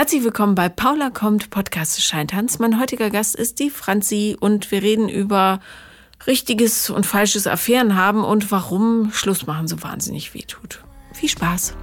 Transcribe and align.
Herzlich 0.00 0.24
willkommen 0.24 0.54
bei 0.54 0.70
Paula 0.70 1.10
kommt, 1.10 1.50
Podcast 1.50 2.02
Scheintanz. 2.02 2.58
Mein 2.58 2.80
heutiger 2.80 3.10
Gast 3.10 3.36
ist 3.36 3.58
die 3.58 3.68
Franzi 3.68 4.34
und 4.40 4.70
wir 4.70 4.82
reden 4.82 5.10
über 5.10 5.60
richtiges 6.26 6.88
und 6.88 7.04
falsches 7.04 7.46
Affären 7.46 7.96
haben 7.96 8.24
und 8.24 8.50
warum 8.50 9.12
Schluss 9.12 9.46
machen 9.46 9.68
so 9.68 9.82
wahnsinnig 9.82 10.32
weh 10.32 10.40
tut. 10.40 10.82
Viel 11.12 11.28
Spaß! 11.28 11.74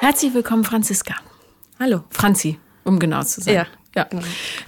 Herzlich 0.00 0.34
willkommen, 0.34 0.64
Franziska. 0.64 1.14
Hallo. 1.78 2.02
Franzi, 2.10 2.58
um 2.82 2.98
genau 2.98 3.22
zu 3.22 3.42
sein. 3.42 3.54
Ja. 3.54 3.66
Ja. 3.96 4.06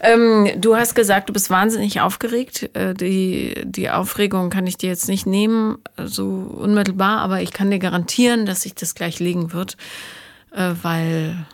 Ähm, 0.00 0.50
du 0.56 0.76
hast 0.76 0.94
gesagt, 0.94 1.28
du 1.28 1.32
bist 1.32 1.48
wahnsinnig 1.48 2.00
aufgeregt. 2.00 2.70
Äh, 2.74 2.94
die, 2.94 3.54
die 3.64 3.88
Aufregung 3.90 4.50
kann 4.50 4.66
ich 4.66 4.76
dir 4.76 4.88
jetzt 4.88 5.08
nicht 5.08 5.26
nehmen, 5.26 5.78
so 5.96 6.26
unmittelbar, 6.26 7.18
aber 7.20 7.40
ich 7.40 7.52
kann 7.52 7.70
dir 7.70 7.78
garantieren, 7.78 8.46
dass 8.46 8.62
sich 8.62 8.74
das 8.74 8.94
gleich 8.94 9.20
legen 9.20 9.52
wird, 9.52 9.76
äh, 10.50 10.74
weil 10.82 11.46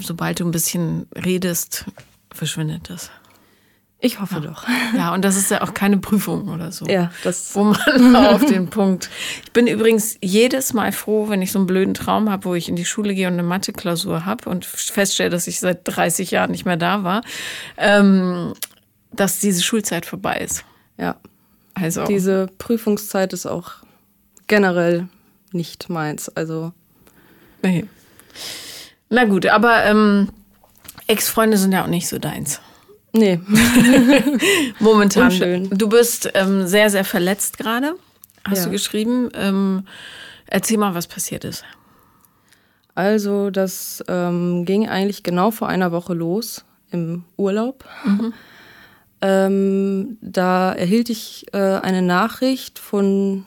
sobald 0.00 0.38
du 0.38 0.44
ein 0.44 0.52
bisschen 0.52 1.08
redest, 1.16 1.86
verschwindet 2.32 2.90
das. 2.90 3.10
Ich 4.04 4.18
hoffe 4.20 4.34
ja. 4.34 4.40
doch. 4.40 4.66
Ja, 4.96 5.14
und 5.14 5.24
das 5.24 5.36
ist 5.36 5.50
ja 5.50 5.62
auch 5.62 5.74
keine 5.74 5.96
Prüfung 5.96 6.48
oder 6.48 6.72
so. 6.72 6.86
Ja, 6.86 7.12
das. 7.22 7.54
Wo 7.54 7.64
man 7.64 8.16
auf 8.26 8.44
den 8.44 8.68
Punkt. 8.68 9.08
Ich 9.44 9.52
bin 9.52 9.68
übrigens 9.68 10.18
jedes 10.20 10.74
Mal 10.74 10.90
froh, 10.90 11.28
wenn 11.28 11.40
ich 11.40 11.52
so 11.52 11.60
einen 11.60 11.66
blöden 11.66 11.94
Traum 11.94 12.28
habe, 12.28 12.44
wo 12.44 12.54
ich 12.54 12.68
in 12.68 12.74
die 12.74 12.84
Schule 12.84 13.14
gehe 13.14 13.28
und 13.28 13.34
eine 13.34 13.44
Mathe-Klausur 13.44 14.26
habe 14.26 14.50
und 14.50 14.66
feststelle, 14.66 15.30
dass 15.30 15.46
ich 15.46 15.60
seit 15.60 15.82
30 15.84 16.32
Jahren 16.32 16.50
nicht 16.50 16.66
mehr 16.66 16.76
da 16.76 17.04
war, 17.04 17.22
ähm, 17.78 18.54
dass 19.12 19.38
diese 19.38 19.62
Schulzeit 19.62 20.04
vorbei 20.04 20.38
ist. 20.38 20.64
Ja. 20.98 21.16
Also. 21.74 22.04
Diese 22.04 22.48
Prüfungszeit 22.58 23.32
ist 23.32 23.46
auch 23.46 23.70
generell 24.48 25.08
nicht 25.52 25.88
meins. 25.88 26.28
Also. 26.28 26.72
Nee. 27.62 27.86
Na 29.10 29.26
gut, 29.26 29.46
aber 29.46 29.84
ähm, 29.84 30.28
Ex-Freunde 31.06 31.56
sind 31.56 31.70
ja 31.70 31.84
auch 31.84 31.88
nicht 31.88 32.08
so 32.08 32.18
deins. 32.18 32.60
Nee. 33.12 33.40
Momentan. 34.80 35.24
Unschön. 35.24 35.70
Du 35.70 35.88
bist 35.88 36.30
ähm, 36.34 36.66
sehr, 36.66 36.88
sehr 36.90 37.04
verletzt 37.04 37.58
gerade, 37.58 37.94
hast 38.44 38.60
Ja. 38.60 38.64
du 38.66 38.70
geschrieben. 38.70 39.28
Ähm, 39.34 39.86
erzähl 40.46 40.78
mal, 40.78 40.94
was 40.94 41.06
passiert 41.06 41.44
ist. 41.44 41.64
Also, 42.94 43.50
das 43.50 44.02
ähm, 44.08 44.64
ging 44.64 44.88
eigentlich 44.88 45.22
genau 45.22 45.50
vor 45.50 45.68
einer 45.68 45.92
Woche 45.92 46.14
los 46.14 46.64
im 46.90 47.24
Urlaub. 47.36 47.84
Ähm, 49.24 50.18
da 50.20 50.72
erhielt 50.72 51.08
ich 51.08 51.46
äh, 51.52 51.56
eine 51.58 52.02
Nachricht 52.02 52.80
von 52.80 53.44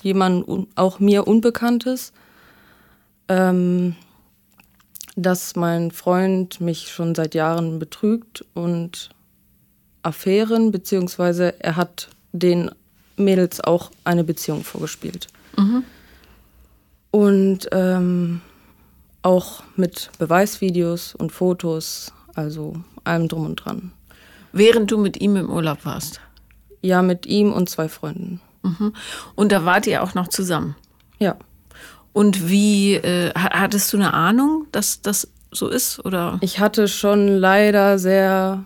jemandem, 0.00 0.68
auch 0.76 1.00
mir 1.00 1.26
Unbekanntes, 1.26 2.12
ähm, 3.28 3.96
dass 5.16 5.56
mein 5.56 5.90
Freund 5.90 6.60
mich 6.60 6.92
schon 6.92 7.14
seit 7.14 7.34
Jahren 7.34 7.78
betrügt 7.78 8.44
und 8.54 9.10
Affären, 10.02 10.70
beziehungsweise 10.70 11.54
er 11.58 11.76
hat 11.76 12.08
den 12.32 12.70
Mädels 13.16 13.60
auch 13.60 13.90
eine 14.04 14.24
Beziehung 14.24 14.62
vorgespielt. 14.62 15.26
Und 17.10 17.68
ähm, 17.72 18.42
auch 19.22 19.62
mit 19.74 20.10
Beweisvideos 20.18 21.14
und 21.14 21.32
Fotos, 21.32 22.12
also 22.34 22.74
allem 23.04 23.28
drum 23.28 23.46
und 23.46 23.56
dran. 23.56 23.92
Während 24.52 24.90
du 24.90 24.98
mit 24.98 25.20
ihm 25.20 25.36
im 25.36 25.50
Urlaub 25.50 25.84
warst. 25.84 26.20
Ja, 26.82 27.02
mit 27.02 27.26
ihm 27.26 27.52
und 27.52 27.68
zwei 27.68 27.88
Freunden. 27.88 28.40
Mhm. 28.62 28.92
Und 29.34 29.50
da 29.50 29.64
wart 29.64 29.86
ihr 29.86 30.02
auch 30.02 30.14
noch 30.14 30.28
zusammen. 30.28 30.76
Ja. 31.18 31.36
Und 32.16 32.48
wie, 32.48 32.94
äh, 32.94 33.30
ha- 33.34 33.60
hattest 33.60 33.92
du 33.92 33.98
eine 33.98 34.14
Ahnung, 34.14 34.66
dass 34.72 35.02
das 35.02 35.28
so 35.50 35.68
ist? 35.68 36.02
Oder? 36.02 36.38
Ich 36.40 36.60
hatte 36.60 36.88
schon 36.88 37.28
leider 37.28 37.98
sehr 37.98 38.64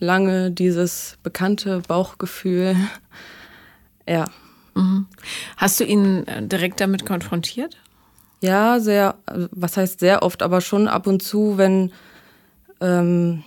lange 0.00 0.50
dieses 0.50 1.16
bekannte 1.22 1.80
Bauchgefühl. 1.86 2.74
Ja. 4.08 4.24
Hast 5.56 5.78
du 5.78 5.84
ihn 5.84 6.26
äh, 6.26 6.42
direkt 6.42 6.80
damit 6.80 7.06
konfrontiert? 7.06 7.76
Ja, 8.40 8.80
sehr, 8.80 9.14
also 9.26 9.46
was 9.52 9.76
heißt 9.76 10.00
sehr 10.00 10.24
oft, 10.24 10.42
aber 10.42 10.60
schon 10.60 10.88
ab 10.88 11.06
und 11.06 11.22
zu, 11.22 11.56
wenn, 11.56 11.92
ähm, 12.80 13.44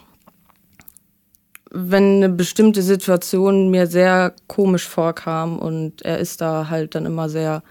wenn 1.71 2.23
eine 2.23 2.29
bestimmte 2.29 2.81
Situation 2.81 3.69
mir 3.69 3.85
sehr 3.87 4.33
komisch 4.47 4.87
vorkam 4.87 5.59
und 5.59 6.03
er 6.03 6.19
ist 6.19 6.39
da 6.39 6.69
halt 6.69 6.95
dann 6.95 7.05
immer 7.05 7.27
sehr, 7.27 7.61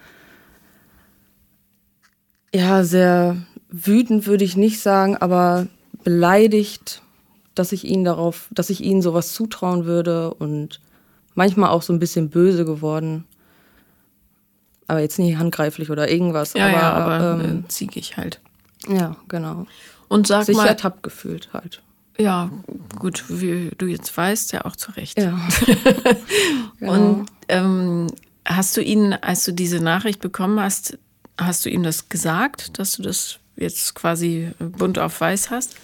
ja, 2.54 2.84
sehr 2.84 3.37
wütend 3.69 4.26
würde 4.26 4.44
ich 4.44 4.56
nicht 4.56 4.81
sagen, 4.81 5.16
aber 5.16 5.66
beleidigt, 6.04 7.03
dass 7.54 7.72
ich 7.72 7.84
ihn 7.84 8.04
darauf, 8.04 8.48
dass 8.53 8.70
ich 8.70 8.82
ihnen 8.82 9.03
sowas 9.03 9.32
zutrauen 9.32 9.84
würde 9.84 10.32
und 10.34 10.81
manchmal 11.34 11.70
auch 11.70 11.82
so 11.82 11.93
ein 11.93 11.98
bisschen 11.98 12.31
böse 12.31 12.64
geworden. 12.64 13.25
Aber 14.87 15.00
jetzt 15.00 15.19
nicht 15.19 15.37
handgreiflich 15.38 15.91
oder 15.91 16.10
irgendwas. 16.10 16.54
Ja, 16.54 16.66
aber, 16.66 16.76
ja, 16.76 16.93
aber 16.93 17.43
ähm, 17.43 17.64
äh, 17.64 17.69
ziegig 17.69 18.16
halt. 18.16 18.41
ja, 18.88 19.16
genau. 19.28 19.66
Und 20.09 20.26
sag 20.26 20.44
Sich 20.44 20.56
mal, 20.56 20.69
ertappt 20.69 21.03
gefühlt 21.03 21.48
halt. 21.53 21.82
ja, 22.19 22.50
gut, 22.98 23.25
wie 23.28 23.72
du 23.76 23.87
jetzt 23.87 24.16
weißt, 24.16 24.53
ja 24.53 24.64
auch 24.64 24.76
zu 24.76 24.93
Recht. 24.93 25.19
Ja. 25.19 25.38
Genau. 26.81 26.93
Und 26.93 27.26
ähm, 27.48 28.09
hast 28.44 28.76
du 28.76 28.82
ihn, 28.82 29.14
als 29.14 29.44
du 29.44 29.53
diese 29.53 29.78
Nachricht 29.78 30.20
bekommen 30.20 30.60
hast, 30.60 30.98
hast 31.39 31.65
du 31.65 31.71
ihm 31.71 31.83
das 31.83 32.09
gesagt, 32.09 32.78
dass 32.78 32.97
du 32.97 33.03
das 33.03 33.39
jetzt 33.56 33.95
quasi 33.95 34.50
bunt 34.59 34.99
auf 34.99 35.21
weiß 35.21 35.50
hast? 35.50 35.77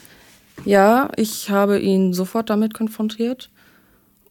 Ja, 0.65 1.11
ich 1.17 1.51
habe 1.51 1.79
ihn 1.79 2.13
sofort 2.13 2.51
damit 2.51 2.75
konfrontiert. 2.75 3.51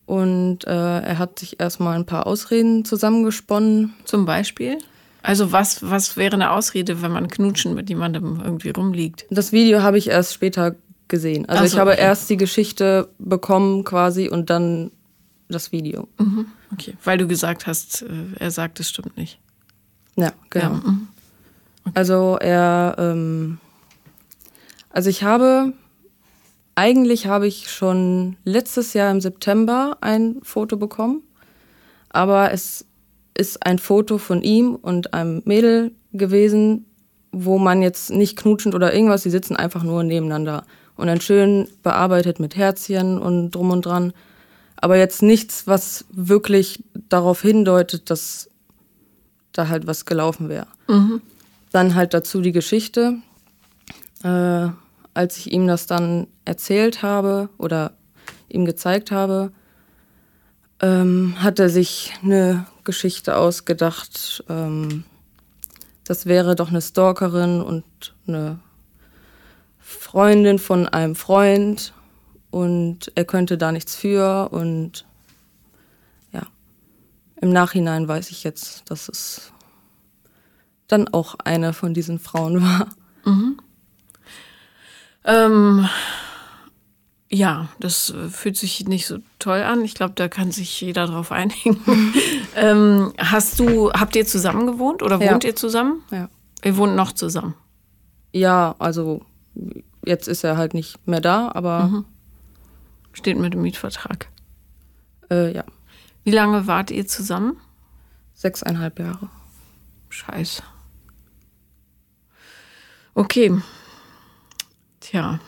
Und 0.05 0.65
äh, 0.65 0.71
er 0.71 1.19
hat 1.19 1.37
sich 1.37 1.59
erstmal 1.59 1.95
ein 1.95 2.05
paar 2.05 2.25
Ausreden 2.25 2.83
zusammengesponnen. 2.83 3.93
Zum 4.05 4.25
Beispiel? 4.25 4.79
Also 5.21 5.51
was, 5.51 5.87
was 5.87 6.17
wäre 6.17 6.33
eine 6.33 6.51
Ausrede, 6.51 7.01
wenn 7.01 7.11
man 7.11 7.27
knutschen 7.27 7.75
mit 7.75 7.89
jemandem 7.89 8.41
irgendwie 8.43 8.69
rumliegt? 8.69 9.25
Das 9.29 9.51
Video 9.51 9.83
habe 9.83 9.97
ich 9.97 10.09
erst 10.09 10.33
später 10.33 10.75
gesehen. 11.09 11.47
Also 11.47 11.61
Ach 11.61 11.65
ich 11.65 11.71
so, 11.73 11.77
habe 11.77 11.91
okay. 11.91 12.01
erst 12.01 12.29
die 12.29 12.37
Geschichte 12.37 13.09
bekommen 13.19 13.83
quasi 13.83 14.29
und 14.29 14.49
dann 14.49 14.91
das 15.49 15.71
Video. 15.71 16.07
Mhm. 16.17 16.47
Okay, 16.73 16.95
weil 17.03 17.17
du 17.17 17.27
gesagt 17.27 17.67
hast, 17.67 18.03
äh, 18.03 18.07
er 18.39 18.51
sagt, 18.51 18.79
es 18.79 18.89
stimmt 18.89 19.17
nicht. 19.17 19.39
Ja, 20.19 20.33
genau. 20.49 20.65
Ja, 20.65 20.69
mhm. 20.69 21.07
Also 21.93 22.37
er, 22.39 22.95
ähm, 22.97 23.57
also 24.89 25.09
ich 25.09 25.23
habe, 25.23 25.73
eigentlich 26.75 27.27
habe 27.27 27.47
ich 27.47 27.69
schon 27.71 28.37
letztes 28.43 28.93
Jahr 28.93 29.11
im 29.11 29.21
September 29.21 29.97
ein 30.01 30.37
Foto 30.43 30.77
bekommen, 30.77 31.23
aber 32.09 32.51
es 32.51 32.85
ist 33.33 33.65
ein 33.65 33.79
Foto 33.79 34.17
von 34.17 34.41
ihm 34.41 34.75
und 34.75 35.13
einem 35.13 35.41
Mädel 35.45 35.91
gewesen, 36.11 36.85
wo 37.31 37.57
man 37.57 37.81
jetzt 37.81 38.09
nicht 38.09 38.37
knutschend 38.37 38.75
oder 38.75 38.93
irgendwas, 38.93 39.23
die 39.23 39.29
sitzen 39.29 39.55
einfach 39.55 39.83
nur 39.83 40.03
nebeneinander 40.03 40.63
und 40.95 41.07
dann 41.07 41.21
schön 41.21 41.67
bearbeitet 41.83 42.39
mit 42.39 42.55
Herzchen 42.57 43.19
und 43.19 43.51
drum 43.51 43.71
und 43.71 43.85
dran, 43.85 44.13
aber 44.75 44.97
jetzt 44.97 45.21
nichts, 45.21 45.67
was 45.67 46.05
wirklich 46.11 46.83
darauf 47.09 47.41
hindeutet, 47.41 48.09
dass 48.09 48.48
da 49.53 49.67
halt 49.67 49.87
was 49.87 50.05
gelaufen 50.05 50.49
wäre. 50.49 50.67
Dann 51.71 51.95
halt 51.95 52.13
dazu 52.13 52.41
die 52.41 52.51
Geschichte. 52.51 53.17
Äh, 54.23 54.69
als 55.13 55.37
ich 55.37 55.51
ihm 55.51 55.67
das 55.67 55.85
dann 55.87 56.27
erzählt 56.45 57.03
habe 57.03 57.49
oder 57.57 57.93
ihm 58.47 58.65
gezeigt 58.65 59.11
habe, 59.11 59.51
ähm, 60.81 61.35
hat 61.39 61.59
er 61.59 61.69
sich 61.69 62.13
eine 62.23 62.65
Geschichte 62.83 63.35
ausgedacht. 63.35 64.43
Ähm, 64.49 65.03
das 66.03 66.25
wäre 66.25 66.55
doch 66.55 66.69
eine 66.69 66.81
Stalkerin 66.81 67.61
und 67.61 67.85
eine 68.27 68.59
Freundin 69.79 70.59
von 70.59 70.87
einem 70.87 71.15
Freund 71.15 71.93
und 72.51 73.11
er 73.15 73.25
könnte 73.25 73.57
da 73.57 73.71
nichts 73.71 73.95
für 73.95 74.49
und 74.49 75.05
im 77.41 77.49
Nachhinein 77.51 78.07
weiß 78.07 78.31
ich 78.31 78.43
jetzt, 78.43 78.89
dass 78.89 79.09
es 79.09 79.51
dann 80.87 81.07
auch 81.07 81.35
eine 81.43 81.73
von 81.73 81.93
diesen 81.93 82.19
Frauen 82.19 82.61
war. 82.61 82.87
Ähm, 85.23 85.87
ja, 87.29 87.69
das 87.79 88.13
fühlt 88.31 88.57
sich 88.57 88.87
nicht 88.87 89.05
so 89.05 89.19
toll 89.37 89.61
an. 89.61 89.83
Ich 89.85 89.93
glaube, 89.93 90.13
da 90.15 90.27
kann 90.27 90.51
sich 90.51 90.81
jeder 90.81 91.05
drauf 91.07 91.31
einigen. 91.31 91.79
ähm, 92.55 93.13
hast 93.17 93.59
du, 93.59 93.91
habt 93.91 94.15
ihr 94.15 94.25
zusammen 94.25 94.65
gewohnt 94.65 95.03
oder 95.03 95.21
Ja. 95.21 95.31
wohnt 95.33 95.43
ihr 95.43 95.55
zusammen? 95.55 96.01
Ja. 96.11 96.29
Ihr 96.63 96.75
wohnt 96.77 96.95
noch 96.95 97.11
zusammen. 97.11 97.53
Ja, 98.31 98.75
also 98.79 99.21
jetzt 100.05 100.27
ist 100.27 100.43
er 100.43 100.57
halt 100.57 100.73
nicht 100.73 101.05
mehr 101.07 101.21
da, 101.21 101.51
aber 101.53 102.03
Steht 103.13 103.37
mit 103.37 103.53
dem 103.53 103.61
Mietvertrag. 103.63 104.27
äh, 105.29 105.53
ja, 105.53 105.63
Wie 106.23 106.31
lange 106.31 106.67
wart 106.67 106.91
ihr 106.91 107.07
zusammen? 107.07 107.57
Sechseinhalb 108.33 108.99
Jahre. 108.99 109.29
Scheiße. 110.09 110.63
Okay. 113.13 113.61
Tja. 114.99 115.39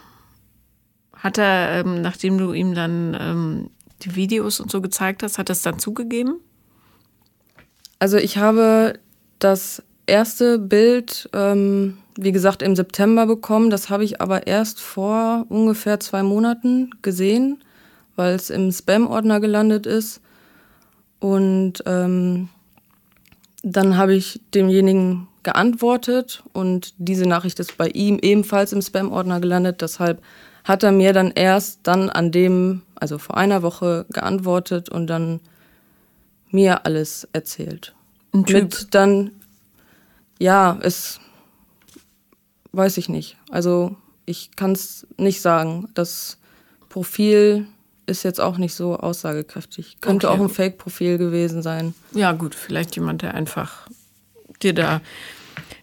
Hat 1.14 1.38
er, 1.38 1.80
ähm, 1.80 2.02
nachdem 2.02 2.38
du 2.38 2.52
ihm 2.52 2.74
dann 2.74 3.16
ähm, 3.20 3.70
die 4.02 4.16
Videos 4.16 4.60
und 4.60 4.72
so 4.72 4.82
gezeigt 4.82 5.24
hast, 5.24 5.38
hat 5.38 5.50
er 5.50 5.54
es 5.54 5.62
dann 5.62 5.80
zugegeben? 5.80 6.40
Also 8.00 8.18
ich 8.18 8.38
habe 8.38 9.00
das 9.40 9.84
erste 10.08 10.58
Bild, 10.58 11.30
ähm, 11.34 11.98
wie 12.18 12.32
gesagt, 12.32 12.62
im 12.62 12.76
September 12.76 13.28
bekommen. 13.28 13.70
Das 13.70 13.90
habe 13.90 14.04
ich 14.04 14.20
aber 14.20 14.48
erst 14.48 14.82
vor 14.82 15.46
ungefähr 15.50 16.00
zwei 16.00 16.24
Monaten 16.24 16.90
gesehen, 17.02 17.64
weil 18.16 18.36
es 18.36 18.50
im 18.50 18.72
Spam-Ordner 18.72 19.40
gelandet 19.40 19.86
ist. 19.86 20.22
Und 21.22 21.84
ähm, 21.86 22.50
dann 23.64 23.96
habe 23.96 24.16
ich 24.16 24.42
demjenigen 24.54 25.28
geantwortet 25.44 26.44
und 26.52 26.94
diese 26.98 27.28
Nachricht 27.28 27.60
ist 27.60 27.78
bei 27.78 27.88
ihm 27.90 28.20
ebenfalls 28.22 28.74
im 28.74 28.82
Spam-Ordner 28.82 29.40
gelandet. 29.40 29.82
Deshalb 29.82 30.22
hat 30.64 30.84
er 30.84 30.92
mir 30.92 31.14
dann 31.14 31.32
erst 31.32 31.80
dann 31.84 32.10
an 32.10 32.32
dem, 32.32 32.82
also 32.96 33.18
vor 33.18 33.38
einer 33.38 33.62
Woche 33.62 34.06
geantwortet 34.10 34.90
und 34.90 35.08
dann 35.08 35.40
mir 36.50 36.86
alles 36.86 37.28
erzählt. 37.34 37.96
Ein 38.34 38.46
Typ. 38.46 38.64
Mit 38.64 38.88
dann, 38.96 39.32
ja, 40.40 40.78
es 40.82 41.20
weiß 42.72 42.98
ich 42.98 43.10
nicht. 43.10 43.38
Also 43.50 43.96
ich 44.26 44.56
kann 44.56 44.72
es 44.72 45.08
nicht 45.18 45.42
sagen. 45.42 45.88
Das 45.94 46.38
Profil 46.90 47.68
ist 48.12 48.24
jetzt 48.24 48.40
auch 48.40 48.58
nicht 48.58 48.76
so 48.76 48.96
aussagekräftig. 48.98 49.98
Könnte 50.02 50.30
Okay. 50.30 50.38
auch 50.38 50.42
ein 50.44 50.50
Fake-Profil 50.50 51.18
gewesen 51.18 51.62
sein. 51.64 51.96
Ja, 52.14 52.32
gut, 52.34 52.54
vielleicht 52.54 52.96
jemand, 52.96 53.22
der 53.24 53.34
einfach 53.34 53.88
dir 54.62 54.74
da 54.74 55.02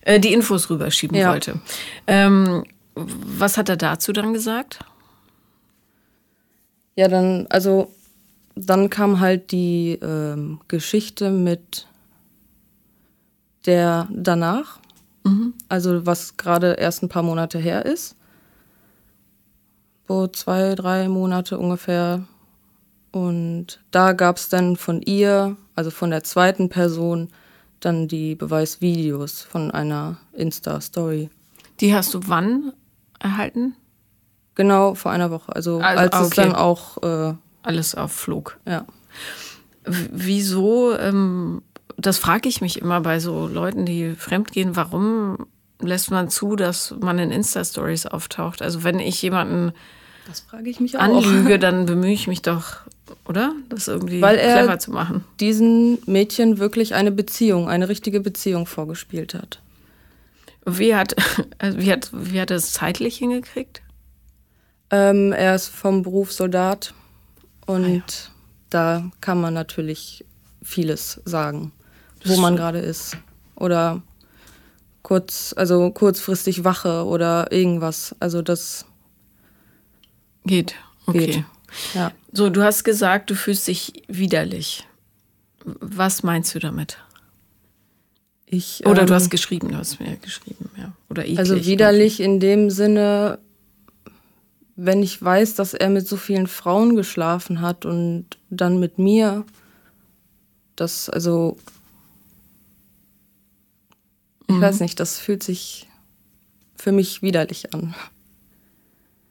äh, 0.03 0.21
die 0.21 0.33
Infos 0.33 0.71
rüberschieben 0.71 1.17
Ja. 1.17 1.31
wollte. 1.31 1.61
Ähm, 2.07 2.65
was 2.95 3.57
hat 3.57 3.69
er 3.69 3.77
dazu 3.77 4.13
dann 4.13 4.33
gesagt? 4.33 4.79
Ja, 6.97 7.09
dann, 7.09 7.47
also 7.49 7.93
dann 8.57 8.91
kam 8.91 9.21
halt 9.21 9.53
die 9.53 9.99
ähm, 10.03 10.61
Geschichte 10.69 11.31
mit 11.31 11.87
der 13.67 14.09
danach, 14.11 14.79
also 15.69 16.07
was 16.07 16.37
gerade 16.39 16.73
erst 16.75 17.03
ein 17.03 17.09
paar 17.09 17.23
Monate 17.23 17.59
her 17.59 17.85
ist. 17.85 18.17
So 20.09 20.27
zwei, 20.27 20.75
drei 20.75 21.09
Monate 21.09 21.59
ungefähr. 21.59 22.25
Und 23.13 23.81
da 23.91 24.13
gab 24.13 24.37
es 24.39 24.49
dann 24.49 24.77
von 24.77 25.03
ihr, 25.03 25.57
also 25.75 25.91
von 25.91 26.11
der 26.11 26.25
zweiten 26.25 26.69
Person, 26.69 27.29
dann 27.81 28.09
die 28.09 28.35
Beweisvideos 28.35 29.43
von 29.43 29.71
einer 29.71 30.17
Insta-Story. 30.33 31.31
Die 31.81 31.95
hast 31.95 32.13
du 32.15 32.21
wann 32.27 32.73
erhalten? 33.21 33.75
Genau 34.55 34.95
vor 34.95 35.13
einer 35.13 35.31
Woche. 35.31 35.55
Also, 35.55 35.79
Also, 35.81 35.99
als 36.01 36.13
ah, 36.13 36.21
es 36.23 36.27
okay. 36.27 36.43
dann 36.43 36.55
auch, 36.55 37.03
äh, 37.03 37.35
Alles 37.63 37.95
auf 37.95 38.13
Flug. 38.13 38.59
ja. 38.67 38.85
W- 39.85 40.09
Wieso, 40.13 40.97
ähm, 40.99 41.63
das 41.97 42.19
frage 42.19 42.49
ich 42.49 42.61
mich 42.61 42.81
immer 42.81 43.01
bei 43.01 43.21
so 43.21 43.47
Leuten, 43.47 43.87
die 43.87 44.15
fremdgehen, 44.15 44.75
warum 44.77 45.47
lässt 45.81 46.11
man 46.11 46.29
zu, 46.29 46.57
dass 46.57 46.95
man 47.01 47.19
in 47.19 47.31
Insta-Stories 47.31 48.07
auftaucht? 48.07 48.61
Also 48.63 48.83
wenn 48.85 48.99
ich 48.99 49.23
jemanden 49.23 49.73
Das 50.29 50.41
frage 50.41 50.69
ich 50.69 50.79
mich 50.79 50.97
auch. 50.99 51.03
anlüge, 51.03 51.59
dann 51.59 51.87
bemühe 51.87 52.13
ich 52.13 52.27
mich 52.29 52.43
doch, 52.43 52.77
oder? 53.27 53.53
Das 53.71 53.89
irgendwie 53.89 54.21
Weil 54.21 54.37
er- 54.37 54.59
clever 54.59 54.79
zu 54.79 54.91
machen. 54.91 55.25
diesen 55.41 55.99
Mädchen 56.07 56.59
wirklich 56.59 56.95
eine 56.95 57.11
Beziehung, 57.11 57.69
eine 57.69 57.89
richtige 57.89 58.21
Beziehung 58.21 58.67
vorgespielt 58.67 59.33
hat. 59.35 59.61
Wie 60.67 60.95
hat, 60.95 61.17
also 61.59 61.79
wie 61.79 61.91
hat, 61.91 62.11
wie 62.13 62.41
hat 62.41 62.51
er 62.51 62.59
es 62.59 62.73
zeitlich 62.73 63.17
hingekriegt? 63.17 63.81
Ähm, 64.91 65.33
er 65.33 65.55
ist 65.55 65.69
vom 65.69 66.03
Beruf 66.03 66.33
Soldat 66.33 66.93
und 67.67 67.85
Ah 67.85 67.89
ja. 67.89 68.03
da 68.71 69.11
kann 69.21 69.41
man 69.41 69.55
natürlich 69.55 70.25
vieles 70.63 71.21
sagen, 71.25 71.73
Das 72.23 72.33
wo 72.37 72.41
man 72.41 72.57
gerade 72.57 72.79
ist. 72.81 73.17
Oder 73.57 74.03
kurz, 75.03 75.55
also 75.57 75.91
kurzfristig 75.91 76.65
Wache 76.65 77.05
oder 77.07 77.51
irgendwas. 77.53 78.15
Also 78.21 78.43
das 78.43 78.85
Geht. 80.45 80.75
Okay. 81.07 81.27
Geht. 81.27 81.45
Ja. 81.95 82.13
So, 82.33 82.49
du 82.51 82.63
hast 82.63 82.85
gesagt, 82.85 83.31
du 83.31 83.35
fühlst 83.35 83.67
dich 83.69 84.05
widerlich. 84.09 84.87
Was 85.65 86.23
meinst 86.23 86.55
du 86.55 86.59
damit? 86.59 86.99
ich. 88.51 88.87
Oder 88.87 89.05
du 89.05 89.13
ähm, 89.13 89.17
hast 89.17 89.31
geschrieben, 89.31 89.69
du 89.69 89.77
hast 89.77 90.01
mir 90.01 90.17
geschrieben, 90.17 90.71
ja. 90.77 90.93
Oder 91.11 91.25
eklig. 91.25 91.39
Also 91.39 91.65
widerlich 91.67 92.21
in 92.21 92.41
dem 92.41 92.71
Sinne, 92.71 93.39
wenn 94.77 95.03
ich 95.03 95.23
weiß, 95.23 95.55
dass 95.55 95.75
er 95.75 95.91
mit 95.91 96.07
so 96.09 96.17
vielen 96.17 96.47
Frauen 96.47 96.97
geschlafen 96.97 97.61
hat 97.61 97.85
und 97.85 98.27
dann 98.49 98.79
mit 98.81 98.99
mir, 98.99 99.45
das, 100.77 101.11
also, 101.11 101.59
ich 104.47 104.55
Mhm. 104.55 104.61
weiß 104.63 104.81
nicht, 104.81 104.99
das 104.99 105.19
fühlt 105.19 105.43
sich 105.43 105.87
für 106.77 106.93
mich 106.93 107.21
widerlich 107.23 107.75
an. 107.75 107.95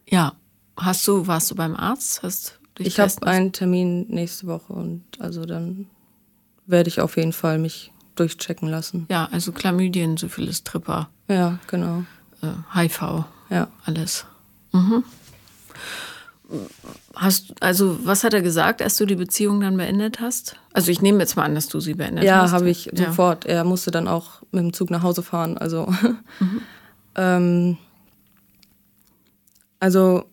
Ja. 0.08 0.36
Hast 0.78 1.08
du, 1.08 1.28
warst 1.28 1.50
du 1.52 1.56
beim 1.56 1.76
Arzt? 1.76 2.22
Hast 2.24 2.60
Ich 2.78 3.00
habe 3.00 3.12
einen 3.26 3.52
Termin 3.52 4.06
nächste 4.10 4.48
Woche 4.48 4.74
und 4.74 5.04
also 5.20 5.46
dann 5.46 5.88
werde 6.66 6.90
ich 6.90 7.02
auf 7.02 7.18
jeden 7.18 7.34
Fall 7.34 7.58
mich 7.60 7.92
durchchecken 8.16 8.68
lassen. 8.70 9.06
Ja, 9.10 9.28
also 9.32 9.52
Chlamydien, 9.52 10.18
Syphilis, 10.18 10.64
Tripper, 10.64 11.10
Ja, 11.28 11.60
genau. 11.68 12.04
äh, 12.42 12.48
HIV, 12.76 13.26
Ja. 13.50 13.68
alles. 13.86 14.26
Mhm. 14.74 15.04
Hast, 17.14 17.54
also, 17.62 18.00
was 18.06 18.24
hat 18.24 18.34
er 18.34 18.42
gesagt, 18.42 18.82
als 18.82 18.96
du 18.98 19.06
die 19.06 19.16
Beziehung 19.16 19.60
dann 19.60 19.76
beendet 19.76 20.22
hast? 20.22 20.56
Also, 20.74 20.92
ich 20.92 21.02
nehme 21.02 21.20
jetzt 21.20 21.36
mal 21.36 21.44
an, 21.44 21.56
dass 21.56 21.68
du 21.68 21.80
sie 21.82 21.94
beendet 21.94 22.20
hast. 22.24 22.28
Ja, 22.28 22.52
habe 22.52 22.70
ich 22.70 22.86
Ja. 22.94 23.08
sofort. 23.08 23.46
Er 23.46 23.64
musste 23.66 23.92
dann 23.92 24.08
auch 24.08 24.42
mit 24.52 24.62
dem 24.64 24.72
Zug 24.74 24.90
nach 24.90 25.04
Hause 25.04 25.24
fahren. 25.24 25.58
Also, 25.58 25.92
ähm, 27.16 27.78
also 29.80 30.26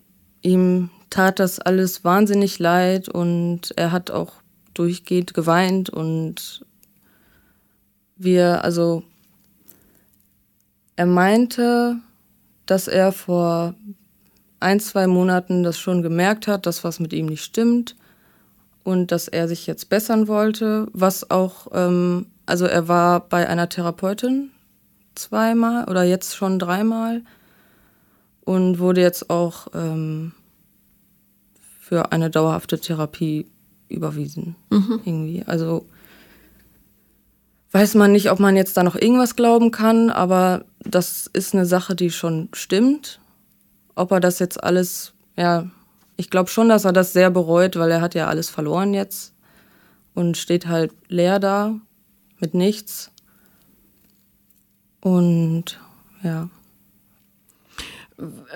ihm 0.45 0.91
tat 1.11 1.41
das 1.41 1.59
alles 1.59 2.05
wahnsinnig 2.05 2.59
leid 2.59 3.09
und 3.09 3.73
er 3.77 3.91
hat 3.91 4.11
auch 4.11 4.35
durchgehend 4.75 5.35
geweint 5.35 5.91
und 5.91 6.65
wir, 8.17 8.63
also 8.63 9.03
er 10.97 11.07
meinte, 11.07 11.97
dass 12.67 12.89
er 12.89 13.13
vor 13.13 13.75
ein, 14.61 14.81
zwei 14.81 15.07
Monaten 15.07 15.63
das 15.63 15.79
schon 15.79 16.03
gemerkt 16.03 16.47
hat, 16.47 16.67
dass 16.67 16.85
was 16.85 17.01
mit 17.01 17.13
ihm 17.13 17.27
nicht 17.27 17.45
stimmt 17.45 17.97
und 18.83 19.13
dass 19.13 19.29
er 19.29 19.49
sich 19.49 19.67
jetzt 19.67 19.89
bessern 19.89 20.29
wollte, 20.29 20.89
was 20.93 21.31
auch, 21.31 21.69
ähm, 21.73 22.27
also 22.47 22.67
er 22.67 22.89
war 22.89 23.21
bei 23.29 23.49
einer 23.49 23.69
Therapeutin 23.69 24.51
zweimal 25.15 25.85
oder 25.89 26.03
jetzt 26.03 26.37
schon 26.37 26.59
dreimal 26.59 27.23
und 28.45 28.79
wurde 28.79 29.01
jetzt 29.01 29.31
auch 29.31 29.69
ähm, 29.75 30.33
für 31.81 32.13
eine 32.13 32.31
dauerhafte 32.31 32.79
Therapie 32.79 33.47
überwiesen. 33.89 34.57
Irgendwie. 35.05 35.43
Also 35.47 35.87
weiß 37.73 37.95
man 37.95 38.13
nicht, 38.13 38.31
ob 38.31 38.39
man 38.39 38.57
jetzt 38.57 38.77
da 38.77 38.83
noch 38.83 38.95
irgendwas 38.95 39.37
glauben 39.37 39.71
kann, 39.71 40.11
aber 40.11 40.65
das 40.81 41.29
ist 41.33 41.55
eine 41.55 41.67
Sache, 41.67 41.97
die 41.97 42.11
schon 42.11 42.49
stimmt. 42.53 43.21
Ob 43.97 44.13
er 44.13 44.21
das 44.21 44.39
jetzt 44.39 44.63
alles, 44.63 45.13
ja, 45.37 45.71
ich 46.17 46.31
glaube 46.31 46.51
schon, 46.51 46.69
dass 46.69 46.85
er 46.85 46.93
das 46.93 47.13
sehr 47.13 47.31
bereut, 47.31 47.77
weil 47.77 47.91
er 47.91 48.01
hat 48.01 48.15
ja 48.15 48.29
alles 48.29 48.49
verloren 48.49 48.95
jetzt 48.95 49.35
und 50.15 50.37
steht 50.37 50.67
halt 50.67 50.93
leer 51.09 51.41
da 51.41 51.75
mit 52.39 52.55
nichts. 52.55 53.11
Und 55.01 55.81
ja, 56.23 56.49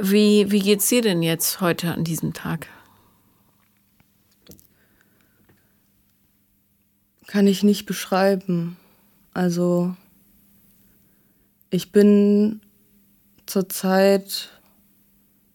Wie, 0.00 0.50
wie 0.50 0.60
geht's 0.60 0.88
dir 0.88 1.02
denn 1.02 1.22
jetzt 1.22 1.60
heute 1.60 1.92
an 1.92 2.04
diesem 2.04 2.32
Tag? 2.32 2.68
kann 7.28 7.46
ich 7.46 7.62
nicht 7.62 7.86
beschreiben. 7.86 8.76
Also 9.32 9.94
ich 11.70 11.92
bin 11.92 12.60
zurzeit 13.46 14.48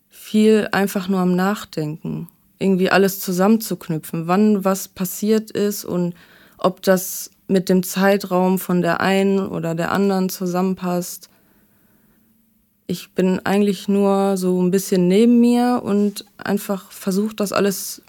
viel 0.09 0.69
einfach 0.71 1.09
nur 1.09 1.19
am 1.19 1.35
Nachdenken, 1.35 2.29
irgendwie 2.59 2.89
alles 2.89 3.19
zusammenzuknüpfen, 3.19 4.27
wann 4.27 4.63
was 4.63 4.87
passiert 4.87 5.51
ist 5.51 5.83
und 5.83 6.13
ob 6.57 6.81
das 6.81 7.31
mit 7.47 7.67
dem 7.67 7.83
Zeitraum 7.83 8.57
von 8.59 8.81
der 8.81 9.01
einen 9.01 9.39
oder 9.39 9.75
der 9.75 9.91
anderen 9.91 10.29
zusammenpasst. 10.29 11.29
Ich 12.93 13.09
bin 13.09 13.43
eigentlich 13.43 13.87
nur 13.87 14.37
so 14.37 14.61
ein 14.61 14.69
bisschen 14.69 15.07
neben 15.07 15.39
mir 15.39 15.81
und 15.83 16.25
einfach 16.37 16.91
versucht, 16.91 17.39
das 17.39 17.51
alles 17.51 18.03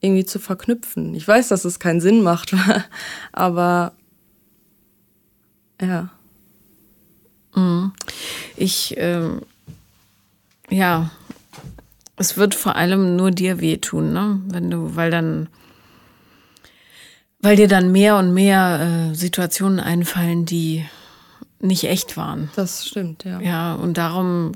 irgendwie 0.00 0.24
zu 0.24 0.38
verknüpfen. 0.38 1.12
Ich 1.16 1.26
weiß, 1.26 1.48
dass 1.48 1.64
es 1.64 1.80
keinen 1.80 2.00
Sinn 2.00 2.22
macht, 2.22 2.54
aber 3.32 3.94
ja. 5.82 6.10
Mhm. 7.56 7.92
Ich, 8.56 8.94
ähm, 8.96 9.42
ja, 10.70 11.10
es 12.14 12.36
wird 12.36 12.54
vor 12.54 12.76
allem 12.76 13.16
nur 13.16 13.32
dir 13.32 13.60
wehtun, 13.60 14.12
ne? 14.12 14.40
Wenn 14.46 14.70
du, 14.70 14.94
weil 14.94 15.10
dann, 15.10 15.48
weil 17.40 17.56
dir 17.56 17.66
dann 17.66 17.90
mehr 17.90 18.18
und 18.18 18.32
mehr 18.32 19.10
äh, 19.10 19.14
Situationen 19.16 19.80
einfallen, 19.80 20.46
die 20.46 20.84
nicht 21.64 21.84
echt 21.84 22.16
waren. 22.16 22.50
Das 22.56 22.86
stimmt, 22.86 23.24
ja. 23.24 23.40
Ja, 23.40 23.74
und 23.74 23.96
darum, 23.96 24.52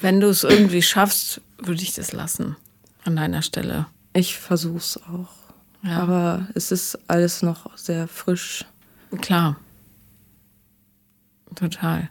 wenn 0.00 0.20
du 0.20 0.28
es 0.28 0.44
irgendwie 0.44 0.82
schaffst, 0.82 1.40
würde 1.58 1.82
ich 1.82 1.94
das 1.94 2.12
lassen 2.12 2.56
an 3.04 3.16
deiner 3.16 3.42
Stelle. 3.42 3.86
Ich 4.12 4.38
versuch's 4.38 4.96
auch. 4.96 5.30
Ja. 5.82 5.98
Aber 5.98 6.48
es 6.54 6.72
ist 6.72 6.98
alles 7.08 7.42
noch 7.42 7.76
sehr 7.76 8.08
frisch. 8.08 8.64
Klar. 9.20 9.56
Total. 11.54 12.08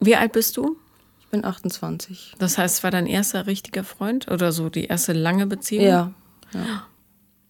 Wie 0.00 0.16
alt 0.16 0.32
bist 0.32 0.56
du? 0.56 0.76
Ich 1.20 1.28
bin 1.28 1.44
28. 1.44 2.34
Das 2.38 2.58
heißt, 2.58 2.78
es 2.78 2.84
war 2.84 2.90
dein 2.90 3.06
erster 3.06 3.46
richtiger 3.46 3.84
Freund 3.84 4.30
oder 4.30 4.52
so 4.52 4.68
die 4.68 4.84
erste 4.86 5.12
lange 5.12 5.46
Beziehung? 5.46 5.84
Ja. 5.84 6.12
ja. 6.52 6.86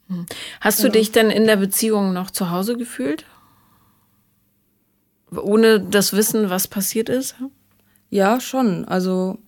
Hm. 0.08 0.26
Hast 0.60 0.80
du 0.80 0.86
ja. 0.86 0.92
dich 0.92 1.12
denn 1.12 1.30
in 1.30 1.46
der 1.46 1.56
Beziehung 1.56 2.12
noch 2.12 2.30
zu 2.30 2.50
Hause 2.50 2.76
gefühlt? 2.76 3.24
Ohne 5.34 5.80
das 5.80 6.12
Wissen, 6.12 6.50
was 6.50 6.68
passiert 6.68 7.08
ist? 7.08 7.36
Ja, 8.10 8.40
schon. 8.40 8.84
Also 8.84 9.38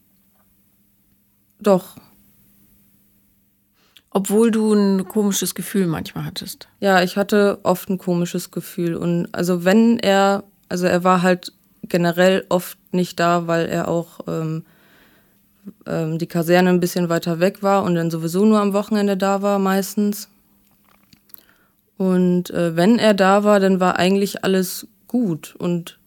doch. 1.60 1.96
Obwohl 4.10 4.50
du 4.50 4.72
ein 4.72 5.08
komisches 5.08 5.54
Gefühl 5.54 5.86
manchmal 5.86 6.24
hattest. 6.24 6.68
Ja, 6.80 7.02
ich 7.02 7.16
hatte 7.16 7.58
oft 7.64 7.90
ein 7.90 7.98
komisches 7.98 8.50
Gefühl. 8.50 8.94
Und 8.94 9.28
also 9.32 9.64
wenn 9.64 9.98
er, 9.98 10.44
also 10.68 10.86
er 10.86 11.02
war 11.02 11.22
halt 11.22 11.52
generell 11.82 12.44
oft 12.48 12.78
nicht 12.92 13.18
da, 13.18 13.46
weil 13.46 13.66
er 13.66 13.88
auch 13.88 14.20
ähm, 14.28 14.64
ähm, 15.86 16.18
die 16.18 16.26
Kaserne 16.26 16.70
ein 16.70 16.80
bisschen 16.80 17.08
weiter 17.08 17.40
weg 17.40 17.62
war 17.62 17.82
und 17.82 17.94
dann 17.94 18.10
sowieso 18.10 18.44
nur 18.44 18.60
am 18.60 18.72
Wochenende 18.72 19.16
da 19.16 19.42
war 19.42 19.58
meistens. 19.58 20.28
Und 21.96 22.50
äh, 22.50 22.76
wenn 22.76 22.98
er 22.98 23.14
da 23.14 23.44
war, 23.44 23.60
dann 23.60 23.80
war 23.80 23.96
eigentlich 23.98 24.44
alles 24.44 24.86
gut. 25.14 25.54
Und 25.56 26.00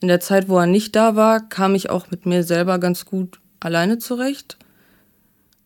in 0.00 0.08
der 0.08 0.18
Zeit, 0.18 0.48
wo 0.48 0.58
er 0.58 0.66
nicht 0.66 0.96
da 0.96 1.14
war, 1.14 1.48
kam 1.48 1.76
ich 1.76 1.90
auch 1.90 2.10
mit 2.10 2.26
mir 2.26 2.42
selber 2.42 2.80
ganz 2.80 3.04
gut 3.04 3.38
alleine 3.60 3.98
zurecht. 3.98 4.56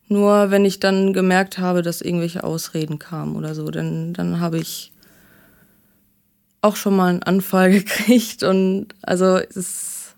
Nur 0.09 0.51
wenn 0.51 0.63
ich 0.63 0.79
dann 0.79 1.11
gemerkt 1.11 1.57
habe, 1.57 1.81
dass 1.81 2.01
irgendwelche 2.01 2.43
Ausreden 2.43 2.99
kamen 2.99 3.35
oder 3.35 3.55
so, 3.55 3.65
dann, 3.71 4.13
dann 4.13 4.39
habe 4.39 4.59
ich 4.59 4.91
auch 6.61 6.75
schon 6.75 6.95
mal 6.95 7.09
einen 7.09 7.23
Anfall 7.23 7.71
gekriegt 7.79 8.43
und 8.43 8.89
also 9.01 9.37
es 9.37 9.57
ist, 9.57 10.15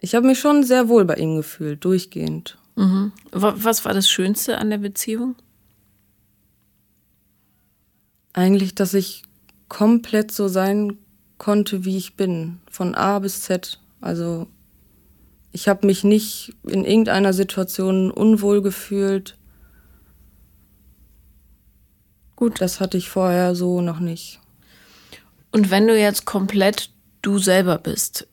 ich 0.00 0.14
habe 0.14 0.26
mich 0.26 0.40
schon 0.40 0.64
sehr 0.64 0.88
wohl 0.88 1.04
bei 1.04 1.16
ihm 1.16 1.36
gefühlt, 1.36 1.84
durchgehend. 1.84 2.56
Mhm. 2.76 3.12
Was 3.32 3.84
war 3.84 3.92
das 3.92 4.08
Schönste 4.08 4.56
an 4.56 4.70
der 4.70 4.78
Beziehung? 4.78 5.36
Eigentlich, 8.32 8.74
dass 8.74 8.94
ich 8.94 9.24
komplett 9.72 10.30
so 10.30 10.48
sein 10.48 10.98
konnte, 11.38 11.86
wie 11.86 11.96
ich 11.96 12.14
bin, 12.14 12.60
von 12.70 12.94
A 12.94 13.18
bis 13.20 13.40
Z. 13.40 13.80
Also 14.02 14.46
ich 15.50 15.66
habe 15.66 15.86
mich 15.86 16.04
nicht 16.04 16.54
in 16.62 16.84
irgendeiner 16.84 17.32
Situation 17.32 18.10
unwohl 18.10 18.60
gefühlt. 18.60 19.38
Gut. 22.36 22.60
Das 22.60 22.80
hatte 22.80 22.98
ich 22.98 23.08
vorher 23.08 23.54
so 23.54 23.80
noch 23.80 23.98
nicht. 23.98 24.40
Und 25.52 25.70
wenn 25.70 25.86
du 25.86 25.98
jetzt 25.98 26.26
komplett 26.26 26.90
du 27.22 27.38
selber 27.38 27.78
bist, 27.78 28.28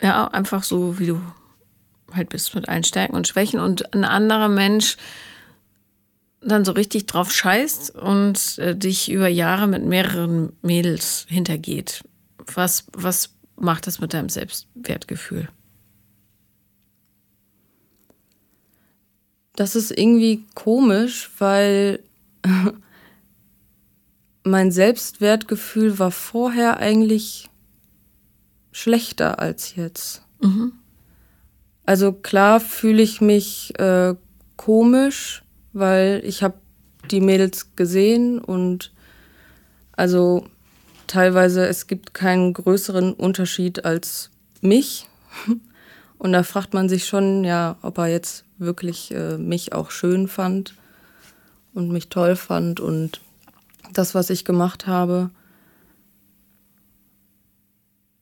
ja, 0.00 0.26
einfach 0.28 0.64
so 0.64 0.98
wie 0.98 1.08
du 1.08 1.20
halt 2.12 2.30
bist 2.30 2.54
mit 2.54 2.66
allen 2.66 2.84
Stärken 2.84 3.14
und 3.14 3.28
Schwächen 3.28 3.60
und 3.60 3.92
ein 3.92 4.04
anderer 4.04 4.48
Mensch 4.48 4.96
dann 6.44 6.64
so 6.64 6.72
richtig 6.72 7.06
drauf 7.06 7.32
scheißt 7.32 7.94
und 7.94 8.58
äh, 8.58 8.76
dich 8.76 9.10
über 9.10 9.28
Jahre 9.28 9.66
mit 9.66 9.84
mehreren 9.84 10.52
Mädels 10.62 11.26
hintergeht, 11.28 12.04
was, 12.54 12.86
was 12.92 13.34
macht 13.56 13.86
das 13.86 14.00
mit 14.00 14.14
deinem 14.14 14.28
Selbstwertgefühl? 14.28 15.48
Das 19.56 19.76
ist 19.76 19.92
irgendwie 19.92 20.44
komisch, 20.54 21.30
weil 21.38 22.02
mein 24.44 24.72
Selbstwertgefühl 24.72 25.98
war 25.98 26.10
vorher 26.10 26.78
eigentlich 26.78 27.48
schlechter 28.72 29.38
als 29.38 29.76
jetzt. 29.76 30.22
Mhm. 30.40 30.72
Also 31.86 32.12
klar 32.12 32.60
fühle 32.60 33.02
ich 33.02 33.20
mich 33.20 33.78
äh, 33.78 34.14
komisch, 34.56 35.43
weil 35.74 36.22
ich 36.24 36.42
habe 36.42 36.54
die 37.10 37.20
Mädels 37.20 37.76
gesehen 37.76 38.38
und 38.38 38.92
also 39.92 40.46
teilweise 41.06 41.66
es 41.66 41.86
gibt 41.86 42.14
keinen 42.14 42.54
größeren 42.54 43.12
Unterschied 43.12 43.84
als 43.84 44.30
mich. 44.60 45.06
Und 46.16 46.32
da 46.32 46.42
fragt 46.42 46.72
man 46.72 46.88
sich 46.88 47.06
schon, 47.06 47.44
ja, 47.44 47.76
ob 47.82 47.98
er 47.98 48.06
jetzt 48.06 48.46
wirklich 48.56 49.12
äh, 49.12 49.36
mich 49.36 49.74
auch 49.74 49.90
schön 49.90 50.26
fand 50.26 50.74
und 51.74 51.90
mich 51.90 52.08
toll 52.08 52.36
fand 52.36 52.80
und 52.80 53.20
das, 53.92 54.14
was 54.14 54.30
ich 54.30 54.46
gemacht 54.46 54.86
habe. 54.86 55.28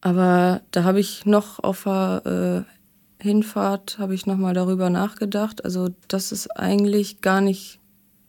Aber 0.00 0.62
da 0.73 0.82
habe 0.82 0.99
ich 0.99 1.26
noch 1.26 1.62
auf 1.62 1.85
der 1.85 2.66
äh, 2.66 2.81
Hinfahrt, 3.22 3.98
habe 3.98 4.14
ich 4.14 4.26
nochmal 4.26 4.54
darüber 4.54 4.90
nachgedacht. 4.90 5.64
Also 5.64 5.88
das 6.08 6.32
ist 6.32 6.48
eigentlich 6.58 7.20
gar 7.20 7.40
nicht, 7.40 7.78